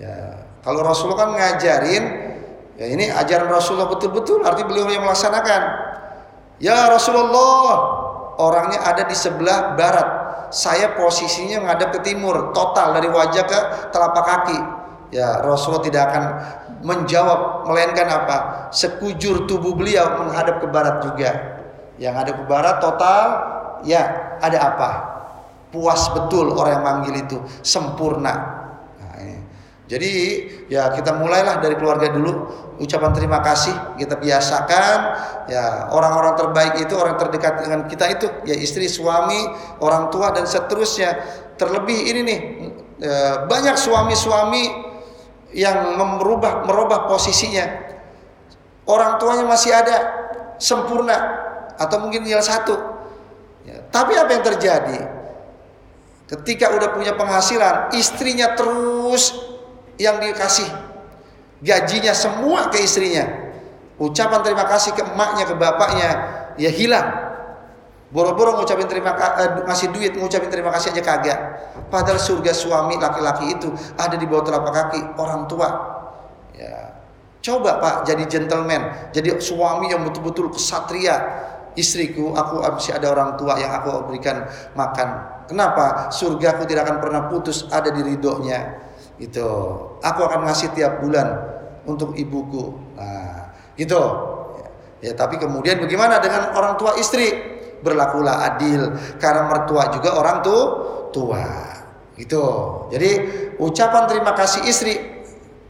[0.00, 2.04] Ya, kalau Rasulullah kan ngajarin
[2.80, 5.62] ya ini ajaran Rasulullah betul-betul arti beliau yang melaksanakan.
[6.62, 7.70] Ya Rasulullah,
[8.38, 10.08] orangnya ada di sebelah barat.
[10.52, 13.58] Saya posisinya ngadep ke timur, total dari wajah ke
[13.90, 14.58] telapak kaki.
[15.12, 16.24] Ya, Rasulullah tidak akan
[16.82, 18.68] menjawab melainkan apa?
[18.72, 21.30] Sekujur tubuh beliau menghadap ke barat juga.
[22.00, 23.24] Yang ada ke barat total
[23.84, 24.02] ya
[24.40, 24.90] ada apa?
[25.72, 28.34] Puas betul orang yang manggil itu, sempurna.
[29.00, 29.40] Nah, ini.
[29.88, 30.12] Jadi
[30.68, 32.32] ya kita mulailah dari keluarga dulu,
[32.76, 34.98] ucapan terima kasih kita biasakan.
[35.48, 39.48] Ya orang-orang terbaik itu orang terdekat dengan kita itu ya istri, suami,
[39.80, 41.24] orang tua dan seterusnya.
[41.56, 42.40] Terlebih ini nih
[43.00, 44.92] ya, banyak suami-suami
[45.56, 47.64] yang merubah merubah posisinya.
[48.84, 49.96] Orang tuanya masih ada
[50.60, 51.16] sempurna
[51.80, 52.92] atau mungkin tinggal satu
[53.62, 54.98] Ya, tapi apa yang terjadi?
[56.26, 59.36] Ketika udah punya penghasilan, istrinya terus
[60.00, 60.66] yang dikasih
[61.62, 63.28] gajinya semua ke istrinya.
[64.00, 66.10] Ucapan terima kasih ke emaknya, ke bapaknya,
[66.58, 67.06] ya hilang.
[68.10, 71.38] Boro-boro ngucapin terima kasih, eh, ngasih duit, ngucapin terima kasih aja kagak.
[71.86, 75.68] Padahal surga suami laki-laki itu ada di bawah telapak kaki orang tua.
[76.56, 76.98] Ya.
[77.44, 81.16] Coba Pak jadi gentleman, jadi suami yang betul-betul kesatria,
[81.74, 84.44] istriku, aku masih ada orang tua yang aku berikan
[84.76, 85.08] makan.
[85.48, 86.08] Kenapa?
[86.12, 88.78] Surga aku tidak akan pernah putus ada di ridhonya.
[89.20, 89.48] Itu.
[90.00, 91.28] Aku akan ngasih tiap bulan
[91.84, 92.72] untuk ibuku.
[92.96, 94.02] Nah, gitu.
[95.02, 97.50] Ya, tapi kemudian bagaimana dengan orang tua istri?
[97.82, 100.62] Berlakulah adil karena mertua juga orang tuh
[101.10, 101.42] tua.
[102.14, 102.44] Gitu.
[102.94, 103.10] Jadi
[103.58, 104.94] ucapan terima kasih istri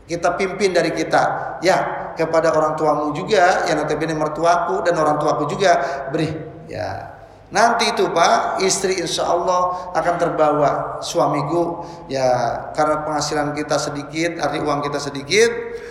[0.05, 5.49] kita pimpin dari kita ya kepada orang tuamu juga yang notabene mertuaku dan orang tuaku
[5.51, 6.29] juga beri
[6.69, 7.13] ya
[7.53, 10.71] nanti itu pak istri insya Allah akan terbawa
[11.05, 12.25] suamiku ya
[12.73, 15.51] karena penghasilan kita sedikit arti uang kita sedikit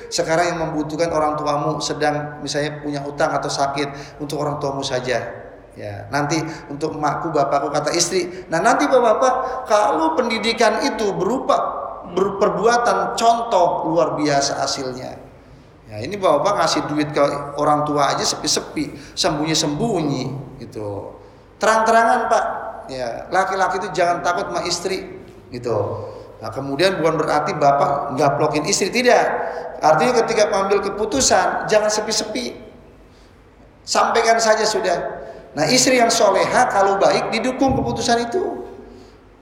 [0.09, 5.41] sekarang yang membutuhkan orang tuamu sedang misalnya punya utang atau sakit untuk orang tuamu saja
[5.71, 6.35] Ya, nanti
[6.67, 8.27] untuk emakku, bapakku kata istri.
[8.51, 11.55] Nah, nanti bapak-bapak kalau pendidikan itu berupa
[12.11, 15.30] berperbuatan contoh luar biasa hasilnya.
[15.91, 17.19] Ya, ini bapak-bapak ngasih duit ke
[17.59, 20.23] orang tua aja sepi-sepi, sembunyi-sembunyi
[20.63, 21.19] gitu.
[21.59, 22.45] Terang-terangan, Pak.
[22.87, 25.19] Ya, laki-laki itu jangan takut sama istri
[25.51, 25.75] gitu.
[26.39, 29.27] Nah, kemudian bukan berarti bapak nggak blokin istri tidak.
[29.83, 32.71] Artinya ketika mengambil keputusan jangan sepi-sepi.
[33.83, 35.21] Sampaikan saja sudah
[35.51, 38.63] Nah istri yang soleha kalau baik didukung keputusan itu.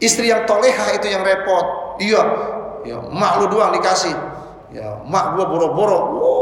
[0.01, 1.99] Istri yang toleha itu yang repot.
[1.99, 2.21] Iya,
[2.87, 4.15] ya mak lu doang dikasih.
[4.73, 5.99] Ya mak gua boro-boro.
[6.17, 6.38] Wow,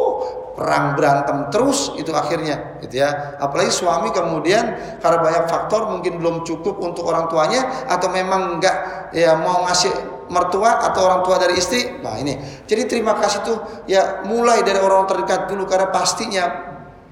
[0.58, 3.38] perang berantem terus itu akhirnya gitu ya.
[3.38, 9.10] Apalagi suami kemudian karena banyak faktor mungkin belum cukup untuk orang tuanya atau memang enggak
[9.14, 9.94] ya mau ngasih
[10.28, 12.36] mertua atau orang tua dari istri nah ini.
[12.66, 16.46] Jadi terima kasih tuh ya mulai dari orang terdekat dulu karena pastinya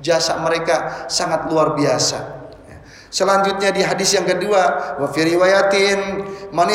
[0.01, 2.35] jasa mereka sangat luar biasa.
[3.15, 5.99] Selanjutnya di hadis yang kedua, wa fi riwayatin
[6.51, 6.67] man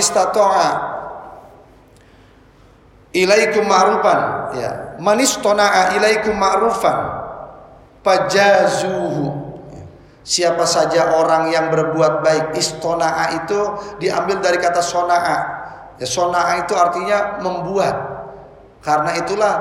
[3.14, 4.20] ilaikum ma'rufan.
[4.58, 4.70] Ya.
[4.98, 6.98] Man istana'a ilaikum ma'rufan.
[8.00, 9.50] Fajazuhu.
[10.20, 13.60] Siapa saja orang yang berbuat baik Istona'a itu
[13.98, 15.38] diambil dari kata sona'a.
[16.00, 17.92] Ya, Sona'a itu artinya membuat.
[18.80, 19.54] Karena itulah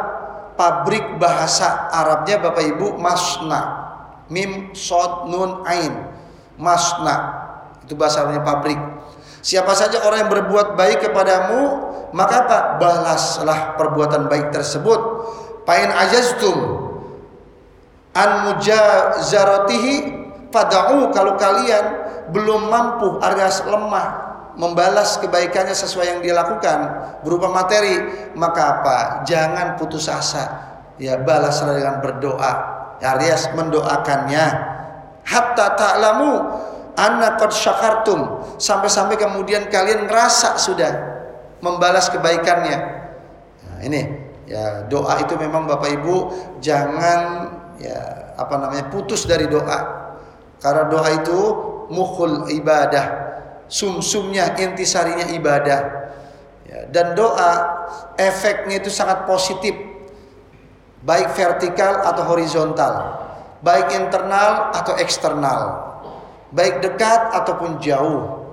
[0.55, 3.87] pabrik bahasa Arabnya Bapak Ibu masna.
[4.31, 5.91] Mim, sod, nun, ain.
[6.55, 7.43] Masna.
[7.83, 8.79] Itu bahasa Arabnya pabrik.
[9.39, 14.99] Siapa saja orang yang berbuat baik kepadamu maka apa balaslah perbuatan baik tersebut.
[15.63, 16.57] Pain ajaztum
[18.17, 19.93] an mujazaratihi
[20.49, 21.85] fada'u kalau kalian
[22.33, 26.77] belum mampu alias lemah membalas kebaikannya sesuai yang dia lakukan
[27.21, 28.01] berupa materi
[28.33, 28.97] maka apa?
[29.23, 30.67] Jangan putus asa.
[30.99, 32.51] Ya balaslah dengan berdoa
[32.99, 34.45] alias mendoakannya.
[35.23, 36.31] Hatta ta'lamu
[36.99, 38.43] anna qad syakartum.
[38.59, 41.18] Sampai-sampai kemudian kalian ngerasa sudah
[41.59, 42.77] membalas kebaikannya.
[43.65, 44.01] Nah, ini
[44.49, 46.15] ya doa itu memang Bapak Ibu
[46.63, 47.19] jangan
[47.77, 50.11] ya apa namanya putus dari doa.
[50.59, 51.39] Karena doa itu
[51.91, 53.29] mukhul ibadah.
[53.69, 55.79] Sumsumnya intisarinya ibadah.
[56.65, 57.51] Ya, dan doa
[58.17, 59.77] efeknya itu sangat positif.
[60.99, 62.93] Baik vertikal atau horizontal
[63.59, 65.61] baik internal atau eksternal,
[66.55, 68.47] baik dekat ataupun jauh.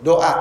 [0.00, 0.32] Doa,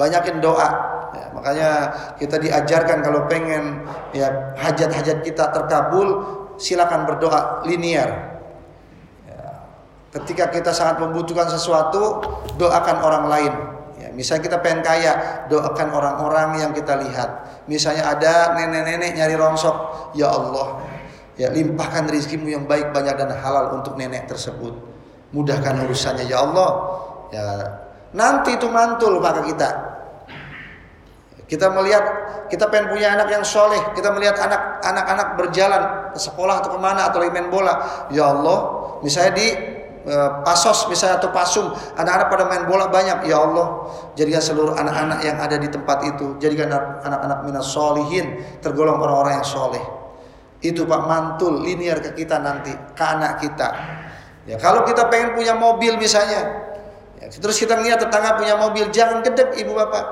[0.00, 0.68] banyakin doa.
[1.10, 1.70] Ya, makanya
[2.18, 3.84] kita diajarkan kalau pengen
[4.14, 6.08] ya hajat-hajat kita terkabul,
[6.56, 8.40] silakan berdoa linear.
[9.26, 9.42] Ya,
[10.20, 12.22] ketika kita sangat membutuhkan sesuatu,
[12.58, 13.52] doakan orang lain.
[14.00, 17.62] Ya, misalnya kita pengen kaya, doakan orang-orang yang kita lihat.
[17.66, 19.76] Misalnya ada nenek-nenek nyari rongsok,
[20.16, 20.80] ya Allah,
[21.40, 24.76] Ya limpahkan rizkimu yang baik banyak dan halal untuk nenek tersebut.
[25.32, 26.70] Mudahkan urusannya ya Allah.
[27.32, 27.46] Ya
[28.12, 29.68] nanti itu mantul maka kita.
[31.50, 32.04] Kita melihat
[32.46, 33.82] kita pengen punya anak yang soleh.
[33.98, 35.82] Kita melihat anak anak-anak berjalan
[36.14, 38.06] ke sekolah atau ke mana atau main bola.
[38.14, 38.58] Ya Allah,
[39.02, 39.48] misalnya di
[40.06, 40.14] e,
[40.46, 45.42] pasos misalnya atau pasum anak-anak pada main bola banyak ya Allah jadikan seluruh anak-anak yang
[45.42, 46.70] ada di tempat itu jadikan
[47.02, 49.82] anak-anak minas solihin tergolong orang-orang yang soleh
[50.60, 53.68] itu Pak mantul linear ke kita nanti, ke anak kita.
[54.44, 56.68] Ya, kalau kita pengen punya mobil misalnya,
[57.16, 60.04] ya, terus kita lihat tetangga punya mobil, jangan gedek ibu bapak.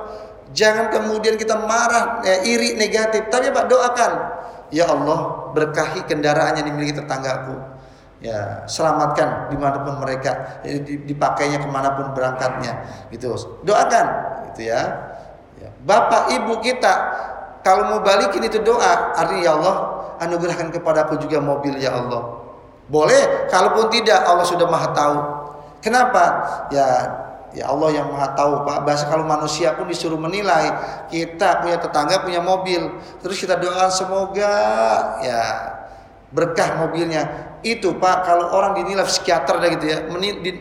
[0.56, 3.28] Jangan kemudian kita marah, ya, iri, negatif.
[3.28, 4.12] Tapi Pak doakan,
[4.72, 7.56] ya Allah berkahi kendaraan yang dimiliki tetanggaku.
[8.18, 13.06] Ya, selamatkan di mana pun mereka, ya, dipakainya ke mana pun berangkatnya.
[13.14, 13.30] Gitu.
[13.62, 14.06] Doakan,
[14.50, 14.80] gitu ya.
[15.60, 15.68] ya.
[15.86, 16.94] Bapak ibu kita
[17.62, 19.76] kalau mau balikin itu doa, artinya ya Allah
[20.24, 22.40] anugerahkan kepadaku juga mobil ya Allah.
[22.88, 25.16] Boleh, kalaupun tidak Allah sudah Maha tahu.
[25.84, 26.24] Kenapa?
[26.72, 26.88] Ya
[27.56, 28.84] ya Allah yang Maha tahu, Pak.
[28.84, 30.68] Bahasa kalau manusia pun disuruh menilai,
[31.08, 34.54] kita punya tetangga punya mobil, terus kita doakan semoga
[35.24, 35.42] ya
[36.28, 37.56] berkah mobilnya.
[37.64, 39.98] Itu Pak, kalau orang dinilai psikiater gitu ya,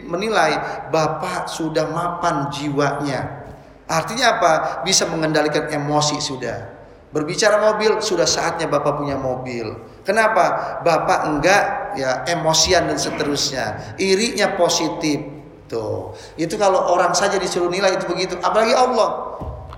[0.07, 0.51] menilai
[0.89, 3.45] Bapak sudah mapan jiwanya.
[3.87, 4.51] Artinya apa?
[4.83, 6.75] Bisa mengendalikan emosi sudah.
[7.07, 9.71] Berbicara mobil, sudah saatnya Bapak punya mobil.
[10.03, 10.79] Kenapa?
[10.83, 11.63] Bapak enggak
[11.95, 13.95] ya emosian dan seterusnya.
[13.95, 15.36] Irinya positif.
[15.67, 16.15] Tuh.
[16.39, 19.35] Itu kalau orang saja disuruh nilai itu begitu, apalagi Allah.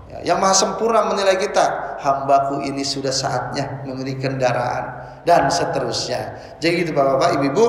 [0.09, 6.35] Ya, Ya, yang maha sempurna menilai kita, hambaku ini sudah saatnya memiliki kendaraan dan seterusnya.
[6.57, 7.65] Jadi itu Bapak-bapak, Ibu-ibu,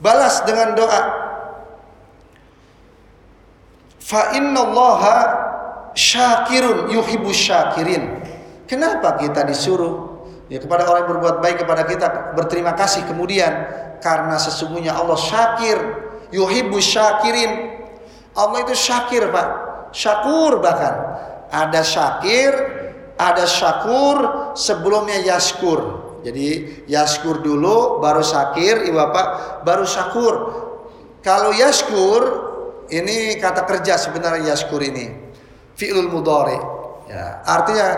[0.00, 1.02] balas dengan doa.
[4.02, 5.16] Fa innallaha
[5.94, 8.24] syakirun yuhibbu syakirin.
[8.66, 13.52] Kenapa kita disuruh ya kepada orang yang berbuat baik kepada kita berterima kasih kemudian
[14.02, 15.78] karena sesungguhnya Allah syakir
[16.32, 17.78] yuhibbu syakirin.
[18.32, 19.48] Allah itu syakir, Pak.
[19.92, 20.94] Syakur bahkan
[21.52, 22.50] ada syakir,
[23.20, 26.00] ada syakur, sebelumnya yaskur.
[26.24, 29.26] Jadi yaskur dulu, baru syakir, ibu bapak,
[29.68, 30.34] baru syakur.
[31.20, 32.22] Kalau yaskur,
[32.88, 35.12] ini kata kerja sebenarnya yaskur ini.
[35.76, 36.56] Fi'lul mudhari.
[37.10, 37.88] Ya, artinya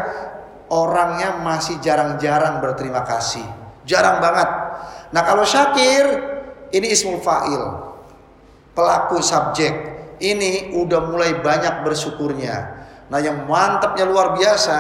[0.73, 3.45] orangnya masih jarang-jarang berterima kasih.
[3.85, 4.49] Jarang banget.
[5.13, 6.05] Nah kalau syakir,
[6.73, 7.94] ini ismul fa'il.
[8.75, 9.95] Pelaku subjek.
[10.19, 12.87] Ini udah mulai banyak bersyukurnya.
[13.11, 14.77] Nah yang mantapnya luar biasa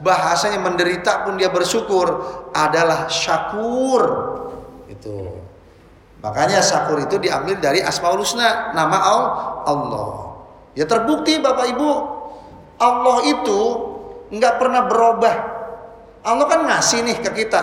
[0.00, 2.06] bahasanya menderita pun dia bersyukur
[2.52, 4.02] adalah syakur.
[4.88, 5.40] Itu.
[6.20, 8.98] Makanya syakur itu diambil dari asmaul husna nama
[9.64, 10.12] Allah.
[10.76, 11.90] Ya terbukti bapak ibu
[12.76, 13.60] Allah itu
[14.32, 15.36] nggak pernah berubah.
[16.26, 17.60] Allah kan ngasih nih ke kita.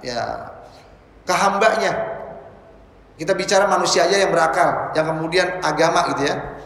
[0.00, 0.52] Ya
[1.26, 2.15] ke hambanya
[3.16, 6.56] kita bicara manusia aja yang berakal yang kemudian agama gitu ya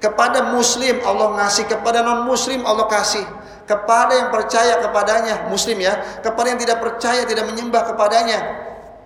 [0.00, 3.22] kepada muslim Allah ngasih, kepada non muslim Allah kasih.
[3.68, 8.38] Kepada yang percaya kepadanya, muslim ya, kepada yang tidak percaya tidak menyembah kepadanya,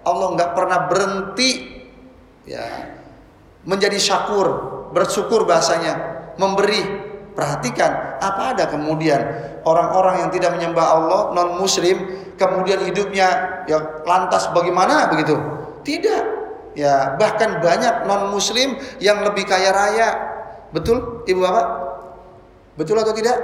[0.09, 1.85] Allah nggak pernah berhenti
[2.49, 2.64] ya
[3.68, 4.47] menjadi syakur,
[4.97, 7.12] bersyukur bahasanya, memberi.
[7.35, 9.18] Perhatikan apa ada kemudian
[9.66, 12.07] orang-orang yang tidak menyembah Allah non muslim
[12.39, 13.27] kemudian hidupnya
[13.66, 15.35] ya lantas bagaimana begitu?
[15.83, 16.43] Tidak.
[16.75, 20.35] Ya, bahkan banyak non muslim yang lebih kaya raya
[20.75, 21.66] Betul Ibu Bapak?
[22.75, 23.39] Betul atau tidak?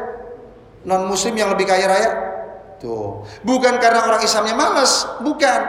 [0.83, 2.11] Non muslim yang lebih kaya raya?
[2.83, 3.23] Tuh.
[3.47, 5.61] Bukan karena orang Islamnya malas, bukan.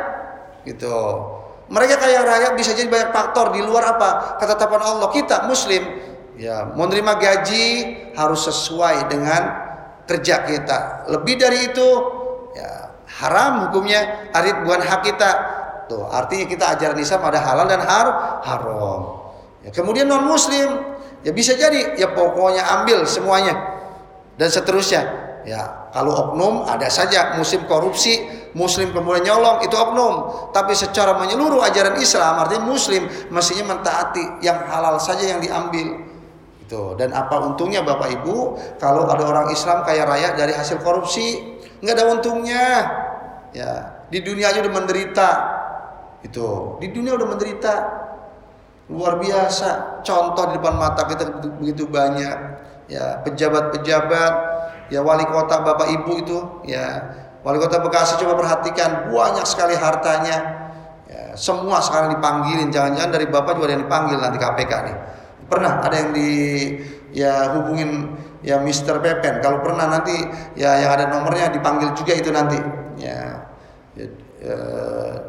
[0.65, 0.97] Gitu.
[1.69, 4.41] Mereka kaya raya bisa jadi banyak faktor di luar apa?
[4.41, 5.07] Ketetapan Allah.
[5.13, 5.85] Kita muslim
[6.41, 7.65] ya menerima gaji
[8.17, 9.41] harus sesuai dengan
[10.09, 10.79] kerja kita.
[11.13, 11.89] Lebih dari itu
[12.57, 12.89] ya
[13.21, 15.31] haram hukumnya, arti bukan hak kita.
[15.91, 18.07] Tuh, artinya kita ajaran Islam ada halal dan har
[18.47, 19.01] haram.
[19.59, 23.53] Ya, kemudian non muslim Ya bisa jadi ya pokoknya ambil semuanya
[24.37, 25.29] dan seterusnya.
[25.41, 30.13] Ya, kalau oknum ada saja musim korupsi, muslim kemudian nyolong itu oknum.
[30.53, 36.09] Tapi secara menyeluruh ajaran Islam artinya muslim mestinya mentaati yang halal saja yang diambil.
[36.61, 36.93] Itu.
[36.93, 38.37] Dan apa untungnya Bapak Ibu
[38.77, 41.57] kalau ada orang Islam kaya raya dari hasil korupsi?
[41.81, 42.65] nggak ada untungnya.
[43.51, 45.29] Ya, di dunia aja udah menderita.
[46.21, 46.77] Itu.
[46.81, 47.73] Di dunia udah menderita.
[48.91, 50.03] Luar biasa.
[50.03, 52.37] Contoh di depan mata kita begitu banyak.
[52.91, 54.33] Ya pejabat-pejabat
[54.91, 57.15] ya wali kota bapak ibu itu ya.
[57.41, 59.09] Wali kota Bekasi coba perhatikan.
[59.09, 60.37] Banyak sekali hartanya.
[61.07, 62.69] Ya, semua sekarang dipanggilin.
[62.69, 64.97] Jangan-jangan dari bapak juga yang dipanggil nanti KPK nih.
[65.47, 66.29] Pernah ada yang di
[67.11, 69.39] ya hubungin ya Mister Pepen.
[69.39, 70.15] Kalau pernah nanti
[70.59, 72.59] ya yang ada nomornya dipanggil juga itu nanti
[74.41, 74.57] ya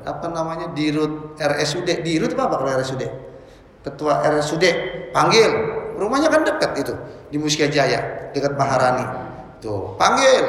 [0.08, 3.02] apa namanya dirut RSUD dirut apa kalau RSUD
[3.82, 4.64] ketua RSUD
[5.12, 5.50] panggil.
[5.92, 6.94] Rumahnya kan dekat itu
[7.28, 9.04] di Muskia Jaya dekat Maharani.
[9.60, 10.44] Tuh panggil.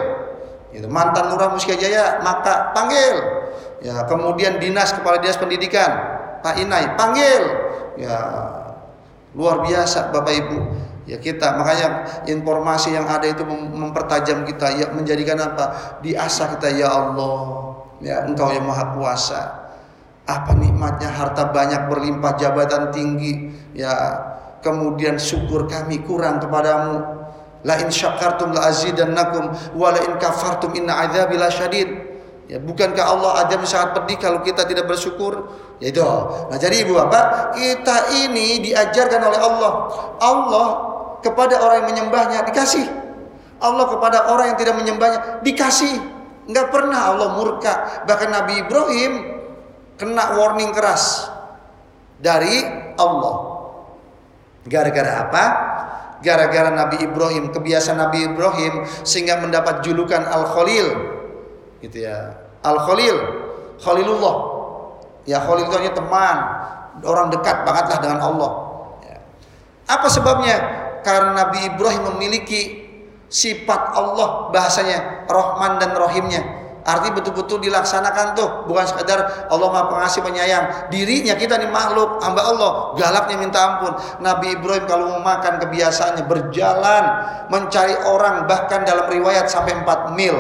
[0.74, 3.16] Itu mantan lurah Muskia Jaya maka panggil.
[3.84, 5.92] Ya kemudian dinas kepala dinas pendidikan
[6.42, 7.44] Pak Inai panggil.
[8.00, 8.18] Ya
[9.36, 10.58] luar biasa Bapak Ibu.
[11.04, 16.00] Ya kita makanya informasi yang ada itu mempertajam kita ya menjadikan apa?
[16.00, 17.73] Diasah kita ya Allah
[18.04, 19.42] ya Engkau yang Maha Kuasa.
[20.24, 23.52] Apa nikmatnya harta banyak berlimpah jabatan tinggi?
[23.76, 23.92] Ya
[24.64, 27.24] kemudian syukur kami kurang kepadamu.
[27.64, 31.90] La in syakartum la azidannakum wa la in kafartum inna adzabi lasyadid
[32.52, 35.48] ya bukankah Allah adab sangat pedih kalau kita tidak bersyukur?
[35.80, 36.04] Ya itu.
[36.04, 39.72] Nah jadi ibu bapak kita ini diajarkan oleh Allah.
[40.20, 40.68] Allah
[41.24, 42.88] kepada orang yang menyembahnya dikasih.
[43.64, 46.13] Allah kepada orang yang tidak menyembahnya dikasih
[46.44, 49.14] nggak pernah Allah murka bahkan Nabi Ibrahim
[49.98, 51.30] kena warning keras
[52.24, 52.64] dari
[52.98, 53.36] Allah.
[54.64, 55.46] Gara-gara apa?
[56.24, 60.88] Gara-gara Nabi Ibrahim, kebiasaan Nabi Ibrahim sehingga mendapat julukan Al-Khalil.
[61.84, 62.40] Gitu ya.
[62.64, 63.18] Al-Khalil,
[63.84, 64.36] Khalilullah.
[65.28, 66.38] Ya Khalil itu teman,
[67.04, 68.52] orang dekat bangetlah dengan Allah.
[69.04, 69.18] Ya.
[69.92, 70.56] Apa sebabnya?
[71.04, 72.83] Karena Nabi Ibrahim memiliki
[73.34, 80.20] sifat Allah bahasanya Rahman dan Rahimnya Arti betul-betul dilaksanakan tuh, bukan sekedar Allah Maha Pengasih
[80.20, 80.92] penyayang.
[80.92, 83.96] Dirinya kita nih makhluk, hamba Allah, galaknya minta ampun.
[84.20, 87.04] Nabi Ibrahim kalau mau makan kebiasaannya berjalan,
[87.48, 90.36] mencari orang bahkan dalam riwayat sampai 4 mil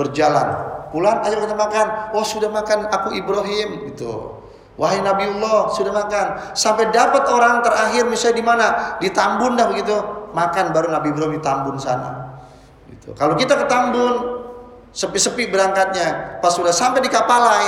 [0.00, 0.48] berjalan.
[0.88, 1.86] Pulang ayo kita makan.
[2.16, 4.40] Oh, sudah makan aku Ibrahim gitu.
[4.80, 6.56] Wahai Nabiullah, sudah makan.
[6.56, 8.66] Sampai dapat orang terakhir misalnya di mana?
[8.96, 10.17] Di Tambun dah begitu.
[10.34, 12.40] Makan baru Nabi Ibrahim di Tambun sana.
[12.88, 13.12] Gitu.
[13.16, 14.44] Kalau kita ke Tambun,
[14.92, 17.66] sepi-sepi berangkatnya pas sudah sampai di Kapalai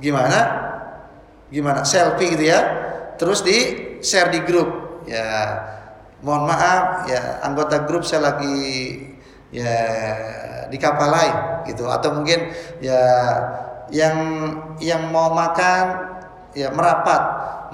[0.00, 0.40] gimana?
[1.48, 1.86] Gimana?
[1.86, 2.60] Selfie gitu ya.
[3.16, 3.56] Terus di
[4.04, 5.00] share di grup.
[5.06, 5.62] Ya
[6.24, 8.58] mohon maaf ya anggota grup saya lagi
[9.54, 9.76] ya
[10.68, 11.88] di Kapalai gitu.
[11.88, 12.52] Atau mungkin
[12.82, 13.00] ya
[13.94, 14.18] yang
[14.82, 15.84] yang mau makan
[16.58, 17.22] ya merapat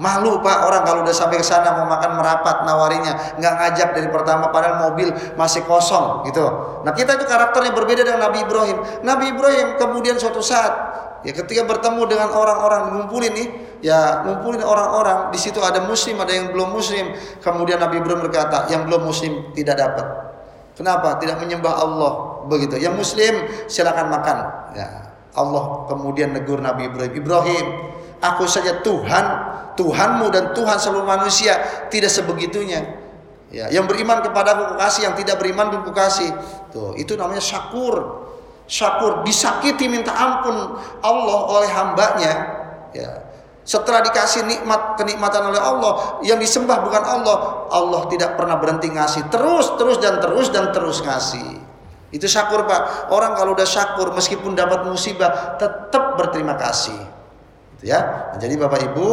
[0.01, 3.37] Malu pak orang kalau udah sampai ke sana mau makan merapat nawarinya.
[3.37, 6.41] Nggak ngajak dari pertama padahal mobil masih kosong gitu.
[6.81, 8.77] Nah kita itu karakternya berbeda dengan Nabi Ibrahim.
[9.05, 10.73] Nabi Ibrahim kemudian suatu saat
[11.21, 13.47] ya ketika bertemu dengan orang-orang ngumpulin nih
[13.85, 17.13] ya ngumpulin orang-orang di situ ada muslim ada yang belum muslim.
[17.45, 20.05] Kemudian Nabi Ibrahim berkata yang belum muslim tidak dapat.
[20.73, 21.21] Kenapa?
[21.21, 22.13] Tidak menyembah Allah.
[22.49, 22.81] Begitu.
[22.81, 23.33] Yang muslim
[23.69, 24.37] silakan makan.
[24.73, 27.65] Ya Allah kemudian negur Nabi Ibrahim Ibrahim
[28.23, 31.57] aku saja Tuhan Tuhanmu dan Tuhan seluruh manusia
[31.89, 33.01] tidak sebegitunya.
[33.53, 36.33] Ya, yang beriman kepada aku kasih, yang tidak beriman pun kasih.
[36.73, 38.25] Tuh, itu namanya syakur.
[38.65, 42.33] Syakur disakiti minta ampun Allah oleh hambanya.
[42.97, 43.11] Ya.
[43.63, 49.29] Setelah dikasih nikmat kenikmatan oleh Allah, yang disembah bukan Allah, Allah tidak pernah berhenti ngasih
[49.31, 51.61] terus, terus dan terus dan terus ngasih.
[52.09, 53.13] Itu syakur pak.
[53.13, 57.22] Orang kalau udah syakur meskipun dapat musibah tetap berterima kasih
[57.83, 58.31] ya.
[58.33, 59.09] Nah, jadi Bapak Ibu,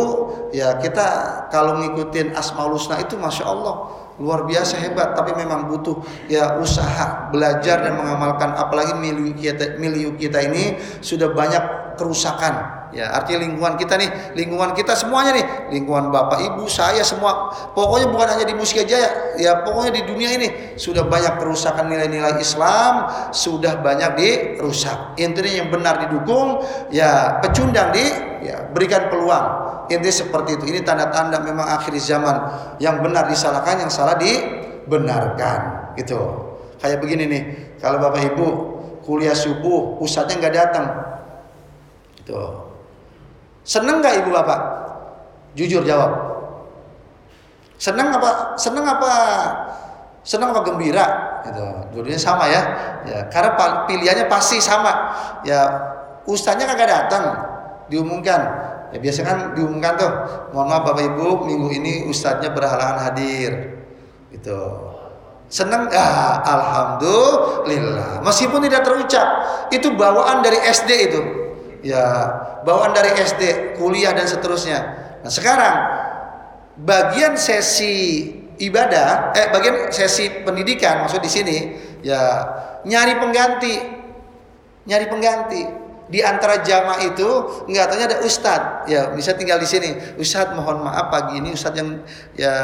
[0.54, 1.06] ya kita
[1.52, 7.28] kalau ngikutin Asmaul Husna itu masya Allah luar biasa hebat, tapi memang butuh ya usaha
[7.32, 8.52] belajar dan mengamalkan.
[8.56, 14.74] Apalagi milieu kita, milieu kita ini sudah banyak kerusakan Ya, artinya lingkungan kita nih, lingkungan
[14.74, 15.46] kita semuanya nih,
[15.78, 17.54] lingkungan bapak, ibu, saya semua.
[17.70, 22.42] Pokoknya bukan hanya di Musik Jaya, ya pokoknya di dunia ini sudah banyak kerusakan nilai-nilai
[22.42, 25.14] Islam, sudah banyak dirusak.
[25.22, 28.06] Intinya yang benar didukung, ya pecundang di
[28.42, 29.46] ya berikan peluang.
[29.86, 30.64] Intinya seperti itu.
[30.74, 32.36] Ini tanda-tanda memang akhir zaman.
[32.82, 35.94] Yang benar disalahkan, yang salah dibenarkan.
[35.94, 36.18] Gitu.
[36.82, 37.42] Kayak begini nih,
[37.78, 38.46] kalau bapak ibu
[39.06, 40.86] kuliah subuh, ustadznya nggak datang.
[42.18, 42.69] Gitu
[43.70, 44.60] Seneng nggak ibu bapak?
[45.54, 46.10] Jujur jawab.
[47.78, 48.58] Seneng apa?
[48.58, 49.12] Seneng apa?
[50.26, 51.06] Seneng apa gembira?
[51.46, 51.62] Gitu.
[51.94, 52.62] Dulunya sama ya.
[53.06, 55.14] Ya, karena pilihannya pasti sama.
[55.46, 55.70] Ya,
[56.26, 57.24] ustaznya kagak datang,
[57.86, 58.42] diumumkan.
[58.90, 60.12] Ya biasa kan diumumkan tuh.
[60.50, 63.86] Mohon maaf Bapak Ibu, minggu ini ustadznya berhalangan hadir.
[64.34, 64.60] Gitu.
[65.46, 68.18] Senang ah, alhamdulillah.
[68.26, 69.28] Meskipun tidak terucap,
[69.70, 71.39] itu bawaan dari SD itu
[71.80, 72.04] ya
[72.64, 74.78] bawaan dari SD, kuliah dan seterusnya.
[75.20, 75.76] Nah, sekarang
[76.80, 78.28] bagian sesi
[78.60, 81.56] ibadah, eh bagian sesi pendidikan maksud di sini
[82.04, 82.20] ya
[82.84, 83.74] nyari pengganti.
[84.88, 85.62] Nyari pengganti.
[86.10, 87.28] Di antara jamaah itu
[87.70, 90.18] nggak tanya ada ustadz, ya bisa tinggal di sini.
[90.18, 92.02] Ustadz mohon maaf pagi ini ustadz yang
[92.34, 92.54] ya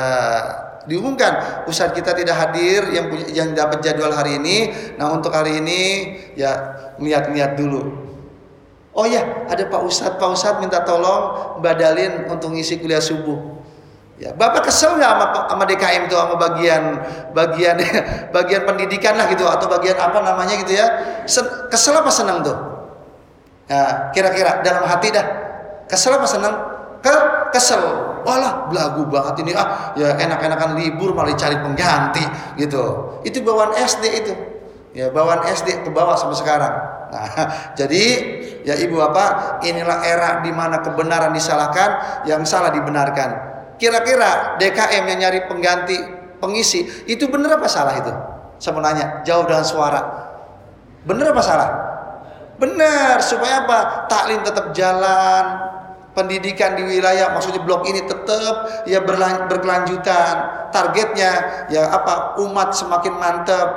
[0.91, 4.75] diumumkan ustadz kita tidak hadir yang punya yang dapat jadwal hari ini.
[4.99, 5.81] Nah untuk hari ini
[6.35, 6.59] ya
[6.99, 8.05] lihat-lihat dulu
[8.97, 13.36] Oh ya, ada Pak Ustadz, Pak Ustadz minta tolong badalin untuk ngisi kuliah subuh.
[14.16, 17.05] Ya, Bapak kesel nggak sama, sama DKM itu sama bagian
[17.36, 17.76] bagian
[18.36, 20.88] bagian pendidikan lah gitu atau bagian apa namanya gitu ya?
[21.28, 22.57] Sen, kesel apa senang tuh?
[23.68, 25.26] Ya, kira-kira dalam hati dah.
[25.84, 26.55] Kesel apa senang?
[27.05, 27.12] Ke
[27.53, 27.84] kesel.
[28.24, 29.92] Walah, belagu banget ini ah.
[29.92, 32.24] Ya enak-enakan libur malah cari pengganti
[32.57, 33.20] gitu.
[33.20, 34.32] Itu bawaan SD itu.
[34.97, 36.74] Ya, bawaan SD ke bawah sampai sekarang.
[37.12, 37.28] Nah,
[37.78, 38.36] jadi
[38.67, 43.55] Ya ibu bapak, inilah era di mana kebenaran disalahkan, yang salah dibenarkan.
[43.79, 45.95] Kira-kira DKM yang nyari pengganti
[46.43, 48.11] pengisi itu benar apa salah itu?
[48.59, 50.03] Saya mau nanya, jawab dengan suara.
[51.07, 51.71] Benar apa salah?
[52.59, 54.11] Benar, supaya apa?
[54.11, 55.45] Taklim tetap jalan,
[56.19, 58.99] pendidikan di wilayah maksudnya blok ini tetap ya
[59.47, 60.35] berkelanjutan.
[60.75, 61.33] Targetnya
[61.71, 62.35] ya apa?
[62.43, 63.69] Umat semakin mantap,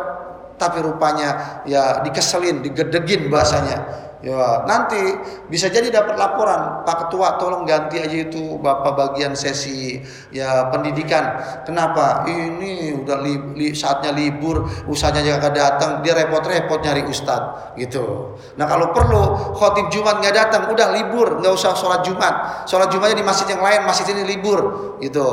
[0.58, 5.00] tapi rupanya ya dikeselin, digedegin bahasanya Ya, nanti
[5.48, 9.96] bisa jadi dapat laporan, Pak Ketua tolong ganti aja itu Bapak bagian sesi
[10.36, 11.40] ya pendidikan.
[11.64, 12.28] Kenapa?
[12.28, 18.36] Ini udah li, li, saatnya libur, usahanya jangan datang, dia repot-repot nyari ustad gitu.
[18.60, 22.68] Nah, kalau perlu khotib Jumat nggak datang, udah libur, nggak usah sholat Jumat.
[22.68, 24.60] Sholat Jumatnya di masjid yang lain, masjid ini libur
[25.00, 25.28] gitu.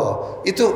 [0.47, 0.67] Itu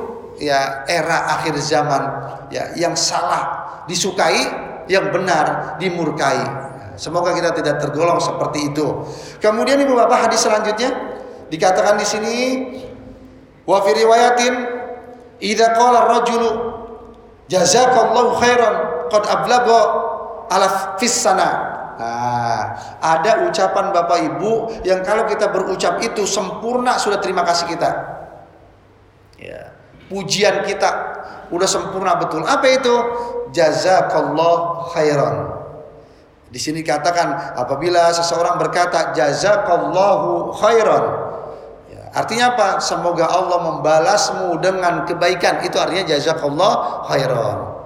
[0.42, 2.02] ya era akhir zaman
[2.50, 4.50] ya yang salah disukai,
[4.90, 6.59] yang benar dimurkai
[7.00, 9.08] semoga kita tidak tergolong seperti itu.
[9.40, 10.92] Kemudian Ibu Bapak hadis selanjutnya
[11.48, 12.34] dikatakan di sini
[13.64, 14.54] wa fi riwayatin
[15.40, 16.50] idza qala ar-rajulu
[17.48, 18.74] jazakallahu khairan
[19.08, 19.80] qad ablagha
[20.52, 20.68] ala
[21.00, 21.72] fis sana.
[22.00, 22.64] Nah,
[23.00, 27.90] ada ucapan Bapak Ibu yang kalau kita berucap itu sempurna sudah terima kasih kita.
[29.36, 29.76] Ya.
[30.08, 30.90] Pujian kita
[31.52, 32.40] udah sempurna betul.
[32.42, 32.94] Apa itu?
[33.52, 35.59] Jazakallah khairan.
[36.50, 41.04] Di sini katakan apabila seseorang berkata jazakallahu khairan.
[41.86, 42.68] Ya, artinya apa?
[42.82, 45.62] Semoga Allah membalasmu dengan kebaikan.
[45.62, 47.80] Itu artinya jazakallah khairan.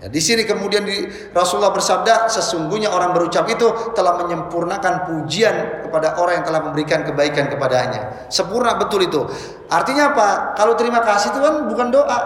[0.00, 6.16] Ya, di sini kemudian di, Rasulullah bersabda, sesungguhnya orang berucap itu telah menyempurnakan pujian kepada
[6.20, 8.28] orang yang telah memberikan kebaikan kepadanya.
[8.28, 9.24] Sempurna betul itu.
[9.68, 10.28] Artinya apa?
[10.56, 12.20] Kalau terima kasih itu kan bukan doa.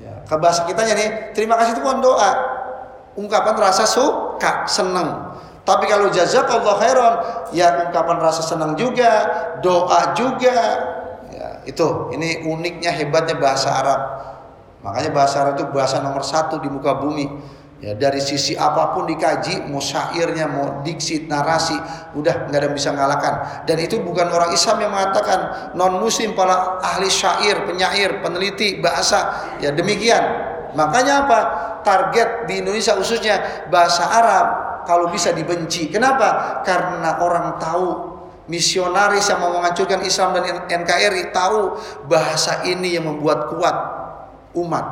[0.00, 2.32] Ya, ke bahasa nih, terima kasih itu bukan doa.
[3.16, 3.84] Ungkapan rasa
[4.34, 5.38] suka, senang.
[5.64, 7.14] Tapi kalau jazakallah khairan,
[7.56, 9.24] ya ungkapan rasa senang juga,
[9.64, 10.58] doa juga.
[11.32, 14.00] Ya, itu ini uniknya hebatnya bahasa Arab.
[14.84, 17.32] Makanya bahasa Arab itu bahasa nomor satu di muka bumi.
[17.80, 21.76] Ya, dari sisi apa pun dikaji, mau syairnya, mau diksi, narasi,
[22.16, 23.34] udah nggak ada yang bisa ngalahkan.
[23.68, 29.52] Dan itu bukan orang Islam yang mengatakan, non Muslim para ahli syair, penyair, peneliti bahasa,
[29.60, 30.22] ya demikian.
[30.72, 31.40] Makanya apa?
[31.84, 34.46] Target di Indonesia khususnya bahasa Arab
[34.88, 35.92] kalau bisa dibenci.
[35.92, 36.60] Kenapa?
[36.64, 38.14] Karena orang tahu
[38.48, 41.76] misionaris yang mau menghancurkan Islam dan NKRI tahu
[42.08, 43.76] bahasa ini yang membuat kuat
[44.56, 44.86] umat.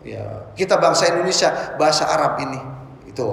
[0.00, 2.60] Ya, kita bangsa Indonesia bahasa Arab ini.
[3.06, 3.28] Itu.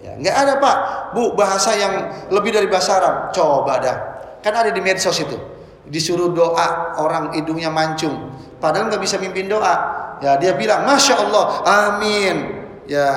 [0.00, 0.76] Ya, nggak ada Pak,
[1.14, 3.14] Bu, bahasa yang lebih dari bahasa Arab.
[3.34, 3.96] Coba dah.
[4.42, 5.51] Kan ada di medsos itu.
[5.92, 8.32] Disuruh doa orang hidungnya mancung.
[8.56, 10.00] Padahal nggak bisa mimpin doa.
[10.24, 12.36] Ya, dia bilang, Masya Allah, amin.
[12.88, 13.12] Ya,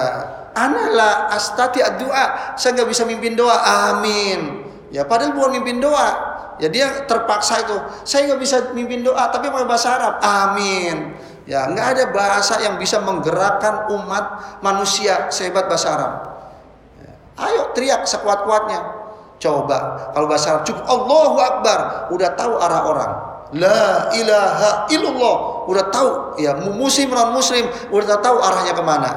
[0.51, 2.57] analah astati doa.
[2.59, 3.55] Saya nggak bisa mimpin doa,
[3.93, 4.67] amin.
[4.91, 6.35] Ya, padahal bukan mimpin doa.
[6.55, 7.75] Ya dia terpaksa itu.
[8.07, 11.15] Saya nggak bisa mimpin doa, tapi pakai bahasa Arab, amin.
[11.45, 16.13] Ya, nggak ada bahasa yang bisa menggerakkan umat manusia sehebat bahasa Arab.
[16.97, 17.11] Ya.
[17.43, 18.94] Ayo teriak sekuat-kuatnya.
[19.45, 23.11] Coba kalau bahasa Arab cukup Allahu Akbar, udah tahu arah orang.
[23.53, 25.35] La ilaha illallah,
[25.69, 29.11] udah tahu ya muslim non muslim udah tahu arahnya ke mana.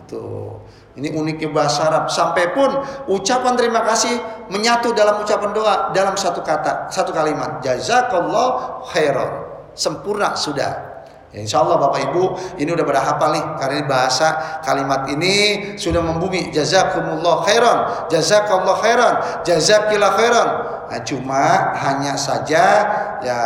[0.00, 0.56] Itu.
[0.96, 2.08] Ini uniknya bahasa Arab.
[2.08, 2.72] Sampai pun
[3.12, 4.16] ucapan terima kasih
[4.48, 7.60] menyatu dalam ucapan doa dalam satu kata, satu kalimat.
[7.60, 9.44] Jazakallah khairan.
[9.76, 10.95] Sempurna sudah.
[11.36, 12.22] Ya, insya Allah Bapak Ibu
[12.56, 14.28] ini udah pada hafal nih karena bahasa
[14.64, 19.14] kalimat ini sudah membumi jazakumullah khairan jazakallah khairan
[19.44, 20.48] jazakillah khairan.
[20.88, 22.64] Nah, cuma hanya saja
[23.20, 23.40] ya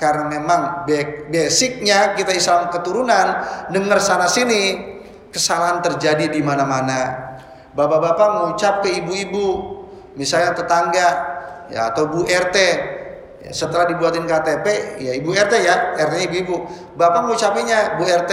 [0.00, 0.88] karena memang
[1.28, 3.44] basicnya kita Islam keturunan
[3.76, 4.96] dengar sana sini
[5.28, 7.28] kesalahan terjadi di mana-mana.
[7.76, 9.76] Bapak-bapak mengucap ke ibu-ibu
[10.16, 11.08] misalnya tetangga
[11.68, 12.56] ya atau Bu RT
[13.50, 14.66] setelah dibuatin KTP,
[15.00, 16.68] ya Ibu RT ya, RT ibu-ibu.
[16.94, 18.32] Bapak ngucapinnya, Bu RT,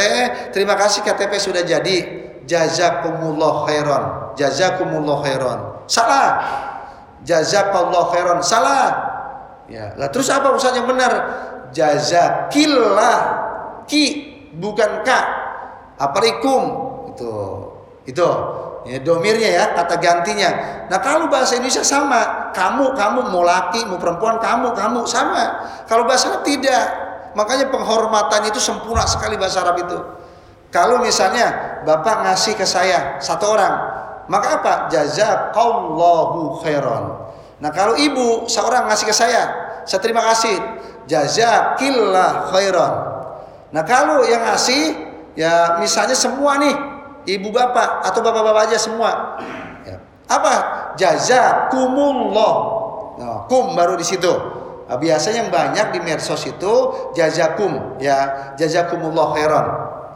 [0.52, 2.26] terima kasih KTP sudah jadi.
[2.46, 4.04] Jazakumullah khairan.
[4.38, 5.60] Jazakumullah khairan.
[5.90, 6.30] Salah.
[7.26, 8.40] Jazakallah khairan.
[8.46, 8.86] Salah.
[9.66, 11.14] Ya, lah terus apa usaha yang benar?
[11.74, 13.18] Jazakillah
[13.90, 14.06] ki
[14.62, 15.22] bukan ka.
[15.98, 16.64] Aparikum
[17.10, 17.34] itu.
[18.06, 18.28] Itu
[18.86, 20.50] ya, domirnya ya kata gantinya.
[20.88, 22.54] Nah kalau bahasa Indonesia sama.
[22.56, 25.66] Kamu kamu mau laki mau perempuan kamu kamu sama.
[25.90, 26.86] Kalau bahasa Arab tidak.
[27.36, 30.00] Makanya penghormatan itu sempurna sekali bahasa Arab itu.
[30.72, 33.76] Kalau misalnya bapak ngasih ke saya satu orang
[34.26, 34.74] maka apa?
[34.90, 37.04] Jazakallahu khairan.
[37.62, 39.44] Nah kalau ibu seorang ngasih ke saya
[39.86, 40.56] saya terima kasih.
[41.06, 42.94] Jazakillah khairan.
[43.70, 44.96] Nah kalau yang ngasih
[45.36, 46.95] ya misalnya semua nih
[47.26, 49.42] ibu bapak atau bapak-bapak aja semua.
[49.84, 49.98] Ya.
[50.30, 50.54] Apa?
[50.98, 52.56] Jazakumullah.
[53.16, 54.32] Nah, kum baru di situ.
[54.86, 56.74] Nah, biasanya yang banyak di medsos itu
[57.18, 59.68] jazakum ya, jazakumullah khairan.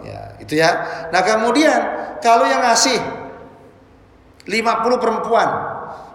[0.05, 0.69] Ya, itu ya.
[1.09, 1.79] Nah, kemudian
[2.21, 3.01] kalau yang ngasih
[4.45, 5.49] 50 perempuan,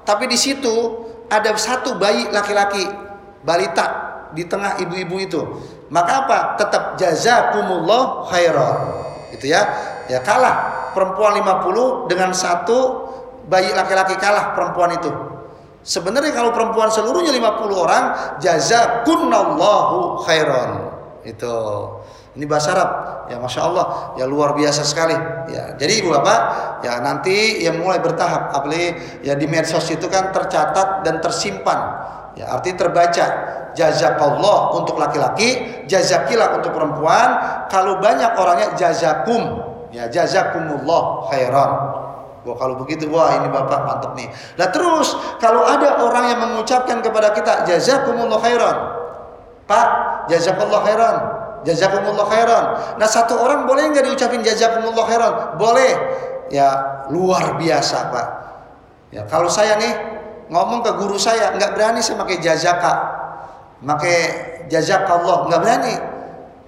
[0.07, 2.87] tapi di situ ada satu bayi laki-laki,
[3.43, 3.87] balita
[4.35, 5.41] di tengah ibu-ibu itu.
[5.91, 6.39] Maka apa?
[6.59, 8.77] Tetap jazakumullah khairan.
[9.35, 9.63] Itu ya.
[10.05, 12.79] Ya kalah perempuan 50 dengan satu
[13.51, 15.11] bayi laki-laki kalah perempuan itu.
[15.85, 18.05] Sebenarnya kalau perempuan seluruhnya 50 orang,
[18.41, 20.71] jazakunallahu khairan.
[21.29, 21.57] Itu.
[22.35, 22.91] Ini bahasa Arab.
[23.29, 23.87] Ya Masya Allah.
[24.17, 25.13] Ya luar biasa sekali.
[25.53, 26.41] Ya, jadi ibu bapak,
[26.83, 28.57] ya nanti yang mulai bertahap.
[28.57, 31.79] Apalagi ya di medsos itu kan tercatat dan tersimpan.
[32.35, 33.53] Ya arti terbaca.
[33.75, 37.29] Jazakallah untuk laki-laki, jazakilah untuk perempuan.
[37.69, 41.71] Kalau banyak orangnya jazakum Ya jazakumullah khairan.
[42.45, 44.29] Wah kalau begitu, wah ini bapak mantep nih.
[44.59, 48.77] Nah terus kalau ada orang yang mengucapkan kepada kita jazakumullah khairan,
[49.65, 49.87] pak
[50.29, 51.17] jazakumullah khairan,
[51.63, 52.65] jazakumullah khairan.
[53.01, 55.33] Nah satu orang boleh nggak diucapin jazakumullah khairan?
[55.57, 55.93] Boleh.
[56.53, 56.69] Ya
[57.09, 58.29] luar biasa pak.
[59.09, 59.95] Ya kalau saya nih
[60.53, 62.93] ngomong ke guru saya nggak berani saya pakai jazaka,
[63.81, 64.19] pakai
[64.69, 65.95] jazakallah nggak berani.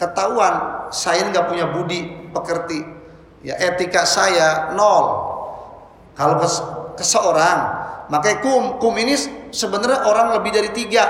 [0.00, 0.54] Ketahuan
[0.88, 2.95] saya nggak punya budi pekerti.
[3.46, 5.22] Ya etika saya nol
[6.18, 6.48] kalau ke,
[6.98, 7.58] ke seorang,
[8.10, 9.14] makanya kum, kum ini
[9.54, 11.06] sebenarnya orang lebih dari tiga.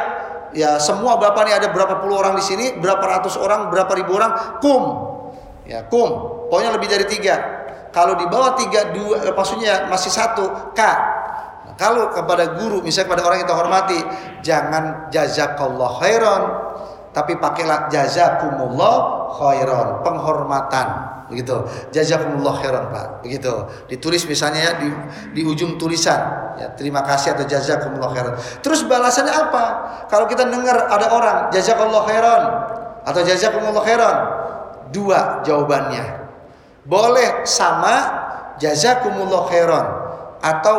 [0.53, 4.21] Ya semua bapak ini ada berapa puluh orang di sini, berapa ratus orang, berapa ribu
[4.21, 4.83] orang, kum.
[5.65, 6.13] Ya kum,
[6.53, 7.41] pokoknya lebih dari tiga.
[7.97, 10.81] Kalau di bawah tiga, dua, eh, maksudnya masih satu, k.
[11.65, 13.99] Nah, kalau kepada guru, misalnya kepada orang yang kita hormati,
[14.45, 16.43] jangan jazakallah khairan,
[17.17, 18.97] tapi pakailah jazakumullah
[19.41, 21.67] khairan, penghormatan begitu.
[21.91, 23.07] Jazakumullah khairan Pak.
[23.27, 23.53] Begitu.
[23.91, 24.89] Ditulis misalnya ya di,
[25.35, 26.19] di ujung tulisan.
[26.57, 28.35] Ya terima kasih atau jazakumullah khairan.
[28.65, 29.65] Terus balasannya apa?
[30.09, 32.43] Kalau kita dengar ada orang jazakumullah khairan
[33.07, 34.17] atau jazakumullah khairan
[34.91, 36.27] dua jawabannya.
[36.87, 37.95] Boleh sama
[38.63, 39.87] jazakumullah khairan
[40.41, 40.77] atau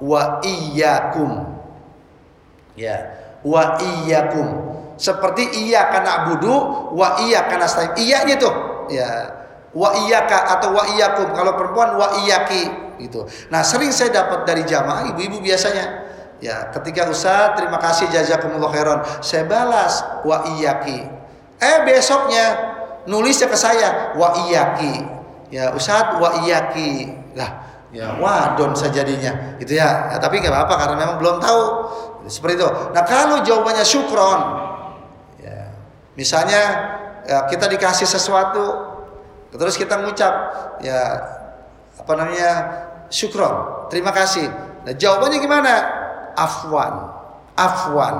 [0.00, 1.44] wa iyyakum
[2.72, 2.96] ya
[3.44, 6.54] wa iyyakum seperti iya karena budu
[6.92, 8.54] wa iya karena iya tuh.
[8.92, 9.39] Ya
[9.70, 12.66] wa iyaka atau wa iyakum kalau perempuan wa iyaki
[12.98, 13.24] gitu.
[13.48, 16.10] Nah, sering saya dapat dari jamaah ibu-ibu biasanya.
[16.40, 19.00] Ya ketika Ustaz terima kasih jazakumullah khairan.
[19.20, 21.04] Saya balas wa iyaki
[21.60, 22.72] eh besoknya
[23.04, 25.04] nulisnya ke saya wa iyaki
[25.52, 27.60] ya Ustaz wa iyaki lah
[27.92, 30.08] ya wadon sejadinya gitu ya.
[30.08, 31.62] ya tapi nggak apa-apa karena memang belum tahu.
[32.24, 32.68] Seperti itu.
[32.96, 34.40] Nah kalau jawabannya syukron
[35.44, 35.76] ya
[36.16, 36.62] misalnya
[37.28, 38.89] ya, kita dikasih sesuatu
[39.50, 40.32] Terus kita mengucap
[40.80, 41.00] ya
[41.98, 42.50] apa namanya
[43.10, 44.46] syukron, terima kasih.
[44.86, 45.74] Nah, jawabannya gimana?
[46.38, 46.94] Afwan,
[47.58, 48.14] afwan,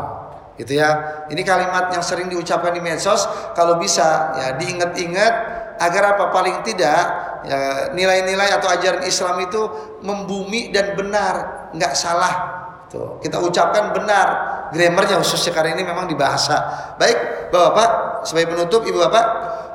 [0.59, 1.25] gitu ya.
[1.31, 3.25] Ini kalimat yang sering diucapkan di medsos.
[3.57, 5.35] Kalau bisa ya diingat-ingat
[5.81, 7.03] agar apa paling tidak
[7.49, 9.63] ya nilai-nilai atau ajaran Islam itu
[10.05, 11.35] membumi dan benar,
[11.73, 12.35] nggak salah.
[12.91, 14.29] Tuh, kita ucapkan benar.
[14.71, 16.57] Grammarnya khususnya karena ini memang dibahasa.
[16.97, 17.91] Baik, Bapak-bapak,
[18.27, 19.27] sebagai penutup Ibu Bapak,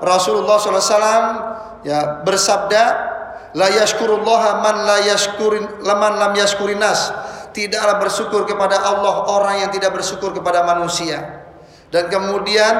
[0.03, 2.83] Rasulullah SAW ya bersabda
[3.55, 7.13] la yashkurullah man la yashkurin laman lam yashkurinas
[7.55, 11.45] tidaklah bersyukur kepada Allah orang yang tidak bersyukur kepada manusia
[11.93, 12.73] dan kemudian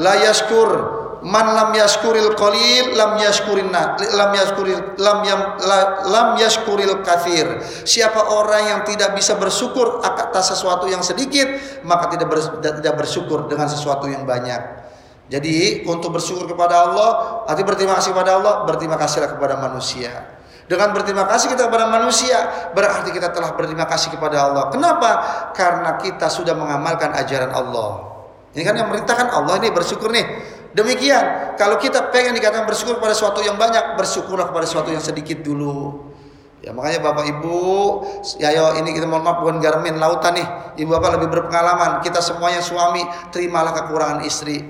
[0.00, 7.02] la yashkur man lam yashkuril qalil lam yashkurin lam yashkuril lam yam, la, lam yashkuril
[7.06, 11.46] kathir siapa orang yang tidak bisa bersyukur atas sesuatu yang sedikit
[11.86, 14.82] maka tidak tidak bersyukur dengan sesuatu yang banyak
[15.32, 17.10] jadi untuk bersyukur kepada Allah,
[17.48, 20.12] arti berterima kasih kepada Allah, berterima kasihlah kepada manusia.
[20.68, 24.68] Dengan berterima kasih kita kepada manusia, berarti kita telah berterima kasih kepada Allah.
[24.68, 25.10] Kenapa?
[25.56, 28.12] Karena kita sudah mengamalkan ajaran Allah.
[28.52, 30.24] Ini kan yang merintahkan Allah ini bersyukur nih.
[30.72, 35.44] Demikian, kalau kita pengen dikatakan bersyukur pada sesuatu yang banyak, bersyukurlah kepada sesuatu yang sedikit
[35.44, 36.08] dulu.
[36.62, 37.60] Ya makanya Bapak Ibu,
[38.38, 40.46] ya yo ini kita mohon maaf bukan garmin lautan nih.
[40.78, 42.00] Ibu Bapak lebih berpengalaman.
[42.00, 43.02] Kita semuanya suami,
[43.34, 44.62] terimalah kekurangan istri.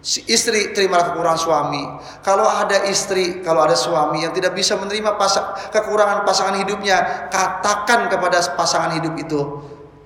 [0.00, 1.82] Si istri terimalah kekurangan suami.
[2.22, 8.08] Kalau ada istri, kalau ada suami yang tidak bisa menerima pasang, kekurangan pasangan hidupnya, katakan
[8.08, 9.40] kepada pasangan hidup itu,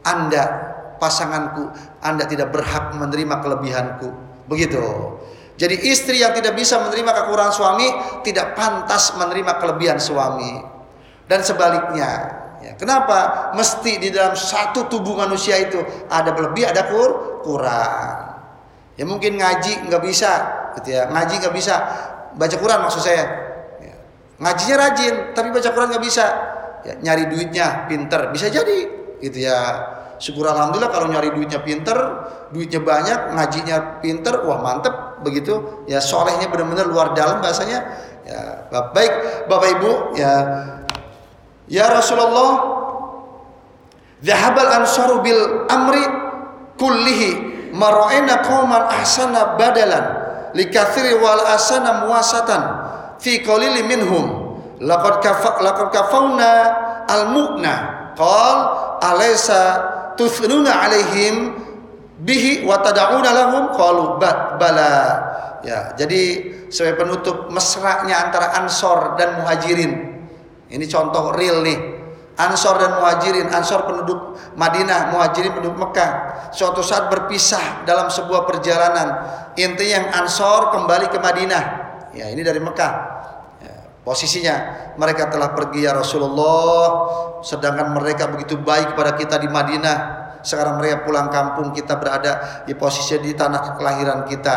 [0.03, 4.09] Anda pasanganku, Anda tidak berhak menerima kelebihanku.
[4.49, 4.81] Begitu.
[5.55, 7.87] Jadi istri yang tidak bisa menerima kekurangan suami
[8.27, 10.59] tidak pantas menerima kelebihan suami.
[11.25, 12.11] Dan sebaliknya,
[12.61, 13.51] ya, kenapa?
[13.55, 15.79] Mesti di dalam satu tubuh manusia itu
[16.11, 18.35] ada lebih, ada kur, kurang.
[18.99, 20.33] Ya mungkin ngaji nggak bisa,
[20.77, 21.07] gitu ya.
[21.09, 21.75] Ngaji nggak bisa,
[22.35, 23.25] baca Quran maksud saya.
[23.79, 23.95] Ya.
[24.43, 26.27] Ngajinya rajin, tapi baca Quran nggak bisa.
[26.85, 28.79] Ya, nyari duitnya pinter, bisa jadi,
[29.23, 29.57] gitu ya.
[30.19, 31.97] Syukur alhamdulillah kalau nyari duitnya pinter,
[32.55, 35.85] duitnya banyak, ngajinya pinter, wah mantep begitu.
[35.91, 37.83] Ya solehnya benar-benar luar dalam bahasanya.
[38.25, 38.41] Ya
[38.71, 39.13] baik,
[39.51, 40.33] bapak ibu, ya
[41.69, 42.75] ya Rasulullah,
[44.25, 46.01] Zahabal ansaru bil amri
[46.81, 47.31] kullihi
[47.77, 50.05] mara'ina qauman ahsana badalan
[50.57, 52.63] likathiri wal asana muasatan
[53.21, 56.51] fi qalili minhum laqad kafa laqad kafauna
[57.05, 57.75] al mu'na
[58.17, 58.59] qal
[59.05, 59.61] alaysa
[60.15, 61.55] tuthnuna alaihim
[62.23, 64.19] bihi wa tad'una lahum qalu
[64.59, 64.95] bala
[65.67, 66.23] ya jadi
[66.71, 70.23] sebagai penutup mesranya antara ansor dan muhajirin
[70.71, 71.95] ini contoh real nih
[72.35, 76.11] Ansor dan Muhajirin, Ansor penduduk Madinah, Muhajirin penduduk Mekah.
[76.51, 79.23] Suatu saat berpisah dalam sebuah perjalanan.
[79.55, 81.65] Intinya yang Ansor kembali ke Madinah.
[82.11, 83.14] Ya, ini dari Mekah.
[84.05, 84.13] Ya.
[84.13, 84.57] Posisinya
[85.01, 87.09] mereka telah pergi ya Rasulullah
[87.41, 90.23] sedangkan mereka begitu baik kepada kita di Madinah.
[90.45, 94.57] Sekarang mereka pulang kampung kita berada di posisi di tanah kelahiran kita.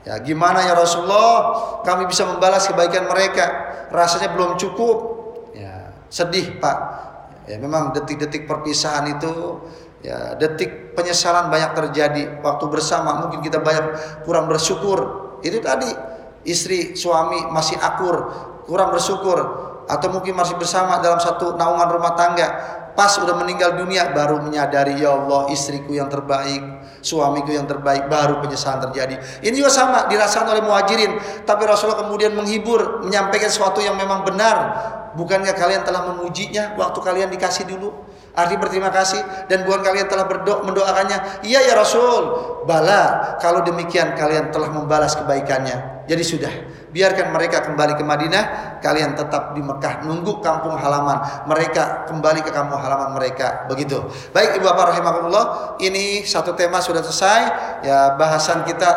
[0.00, 3.44] Ya, gimana ya Rasulullah kami bisa membalas kebaikan mereka?
[3.92, 4.96] Rasanya belum cukup.
[5.52, 6.78] Ya, sedih, Pak.
[7.44, 9.60] Ya, memang detik-detik perpisahan itu
[10.00, 13.84] ya detik penyesalan banyak terjadi waktu bersama mungkin kita banyak
[14.24, 14.98] kurang bersyukur
[15.44, 15.92] itu tadi
[16.48, 18.32] istri suami masih akur
[18.70, 19.38] kurang bersyukur
[19.90, 22.46] atau mungkin masih bersama dalam satu naungan rumah tangga
[22.94, 26.62] pas udah meninggal dunia baru menyadari ya Allah istriku yang terbaik
[27.00, 29.16] suamiku yang terbaik baru penyesalan terjadi.
[29.40, 31.16] Ini juga sama dirasakan oleh muhajirin.
[31.48, 34.56] Tapi Rasulullah kemudian menghibur menyampaikan sesuatu yang memang benar.
[35.16, 37.90] Bukankah kalian telah memujinya waktu kalian dikasih dulu
[38.30, 39.18] Arti berterima kasih
[39.50, 41.42] dan bukan kalian telah berdoa mendoakannya.
[41.42, 42.22] Iya ya Rasul.
[42.64, 46.06] Bala, kalau demikian kalian telah membalas kebaikannya.
[46.06, 46.52] Jadi sudah,
[46.90, 48.44] biarkan mereka kembali ke Madinah,
[48.82, 51.46] kalian tetap di Mekah nunggu kampung halaman.
[51.46, 53.64] Mereka kembali ke kampung halaman mereka.
[53.70, 53.98] Begitu.
[54.34, 55.46] Baik Ibu Bapak rahimakumullah,
[55.80, 57.40] ini satu tema sudah selesai.
[57.86, 58.90] Ya, bahasan kita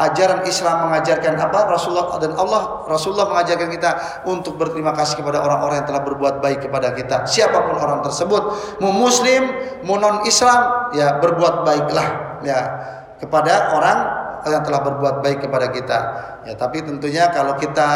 [0.00, 1.68] ajaran Islam mengajarkan apa?
[1.68, 3.90] Rasulullah dan Allah Rasulullah mengajarkan kita
[4.24, 7.28] untuk berterima kasih kepada orang-orang yang telah berbuat baik kepada kita.
[7.28, 8.42] Siapa pun orang tersebut
[8.80, 9.52] mau muslim
[9.84, 12.08] mau non Islam ya berbuat baiklah
[12.40, 12.60] ya
[13.20, 13.98] kepada orang
[14.42, 15.98] yang telah berbuat baik kepada kita.
[16.48, 17.90] Ya tapi tentunya kalau kita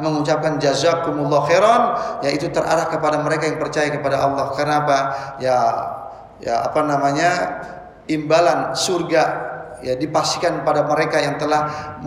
[0.00, 1.82] mengucapkan jazakumullah khairan
[2.24, 4.46] ya itu terarah kepada mereka yang percaya kepada Allah.
[4.56, 4.98] Karena apa?
[5.42, 5.58] Ya
[6.40, 7.30] ya apa namanya?
[8.02, 9.51] Imbalan surga
[9.82, 11.98] ya dipastikan pada mereka yang telah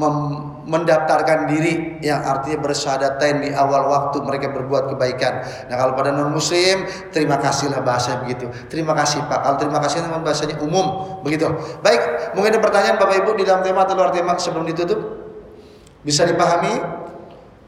[0.66, 5.46] mendaftarkan diri yang artinya bersyahadattain di awal waktu mereka berbuat kebaikan.
[5.70, 8.50] Nah kalau pada non muslim terima kasihlah bahasa begitu.
[8.72, 9.40] Terima kasih Pak.
[9.46, 11.46] Kalau terima kasih memang bahasanya umum begitu.
[11.86, 15.00] Baik, mungkin ada pertanyaan Bapak Ibu di dalam tema atau luar tema sebelum ditutup
[16.02, 17.05] bisa dipahami?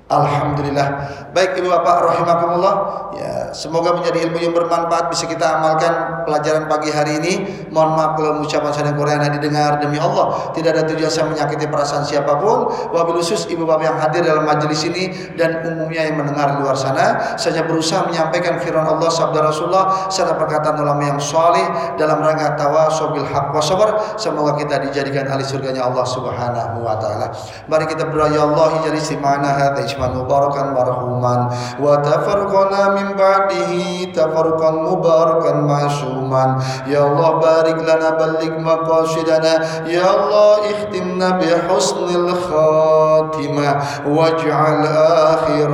[0.08, 0.88] Alhamdulillah.
[1.36, 2.76] Baik Ibu Bapak rahimakumullah.
[3.12, 7.34] Ya, semoga menjadi ilmu yang bermanfaat bisa kita amalkan pelajaran pagi hari ini.
[7.76, 11.68] Mohon maaf kalau ucapan saya Quran yang didengar demi Allah tidak ada tujuan saya menyakiti
[11.68, 12.72] perasaan siapa pun.
[12.96, 16.80] Wabil khusus Ibu Bapak yang hadir dalam majelis ini dan umumnya yang mendengar di luar
[16.80, 21.68] sana, saya berusaha menyampaikan firman Allah sabda Rasulullah serta perkataan ulama yang saleh
[22.00, 24.16] dalam rangka tawasobil haq wa sabar.
[24.16, 27.36] Semoga kita dijadikan ahli surganya Allah Subhanahu wa taala.
[27.68, 31.50] Mari kita berdoa ya Allah jadi simana hadis عشما مباركا مرحوما.
[31.80, 39.54] وتفرقنا من بعده تفرقا مباركا معصوما يا الله بارك لنا بلغ مقاصدنا.
[39.86, 43.82] يا الله اختمنا بحسن الخاتمة.
[44.08, 44.86] واجعل
[45.34, 45.72] آخر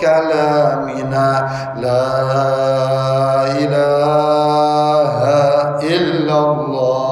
[0.00, 2.08] كلامنا لا
[3.62, 5.12] إله
[5.82, 7.07] إلا الله.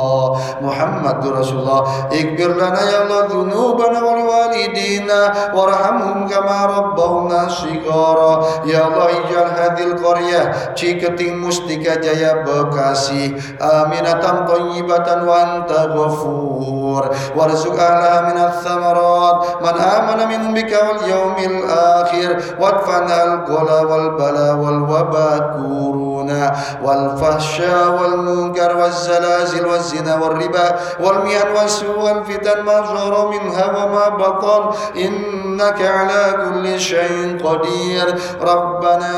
[0.61, 1.83] محمد رسول الله.
[2.13, 5.11] اغفر لنا يا الله ذنوبنا والوالدين.
[5.55, 8.33] وارحمهم كما ربونا صغارا.
[8.65, 13.37] يا الله اجعل هذه القرية شيكة مشتكة جاية بكاسي.
[13.63, 17.03] آمنة طيبة وأنت غفور.
[17.37, 19.37] وارزق أهلها من الثمرات.
[19.63, 22.31] من آمن من بك واليوم الآخر.
[22.61, 26.53] وادفعنا القلى والبلا والوبا كورونا.
[26.85, 34.63] والفحشاء والمنكر والزلازل والزنا والربا والمئن والسوء والفتن ما ظهر منها وما بطن.
[34.99, 38.19] إنك على كل شيء قدير.
[38.43, 39.15] ربنا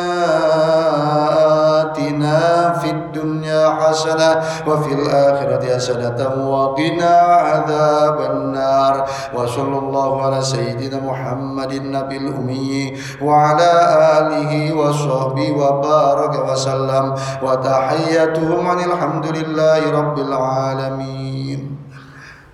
[1.80, 7.16] آتنا في الدنيا حسنة وفي الآخرة حسنة وقنا
[7.48, 9.08] عذاب النار.
[9.34, 13.70] وصلى الله على سيدنا محمد النبي الأمي وعلى
[14.18, 17.14] آله وصحبه وبارك وسلم.
[17.42, 20.97] وتحيتهم عن الحمد لله رب العالمين.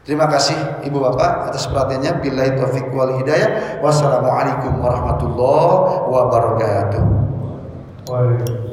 [0.04, 2.20] Terima kasih Ibu Bapak atas perhatiannya.
[2.20, 3.80] Bila taufik wal hidayah.
[3.80, 5.76] Wassalamualaikum warahmatullahi
[6.12, 7.02] wabarakatuh.
[8.04, 8.63] Waalaikumsalam.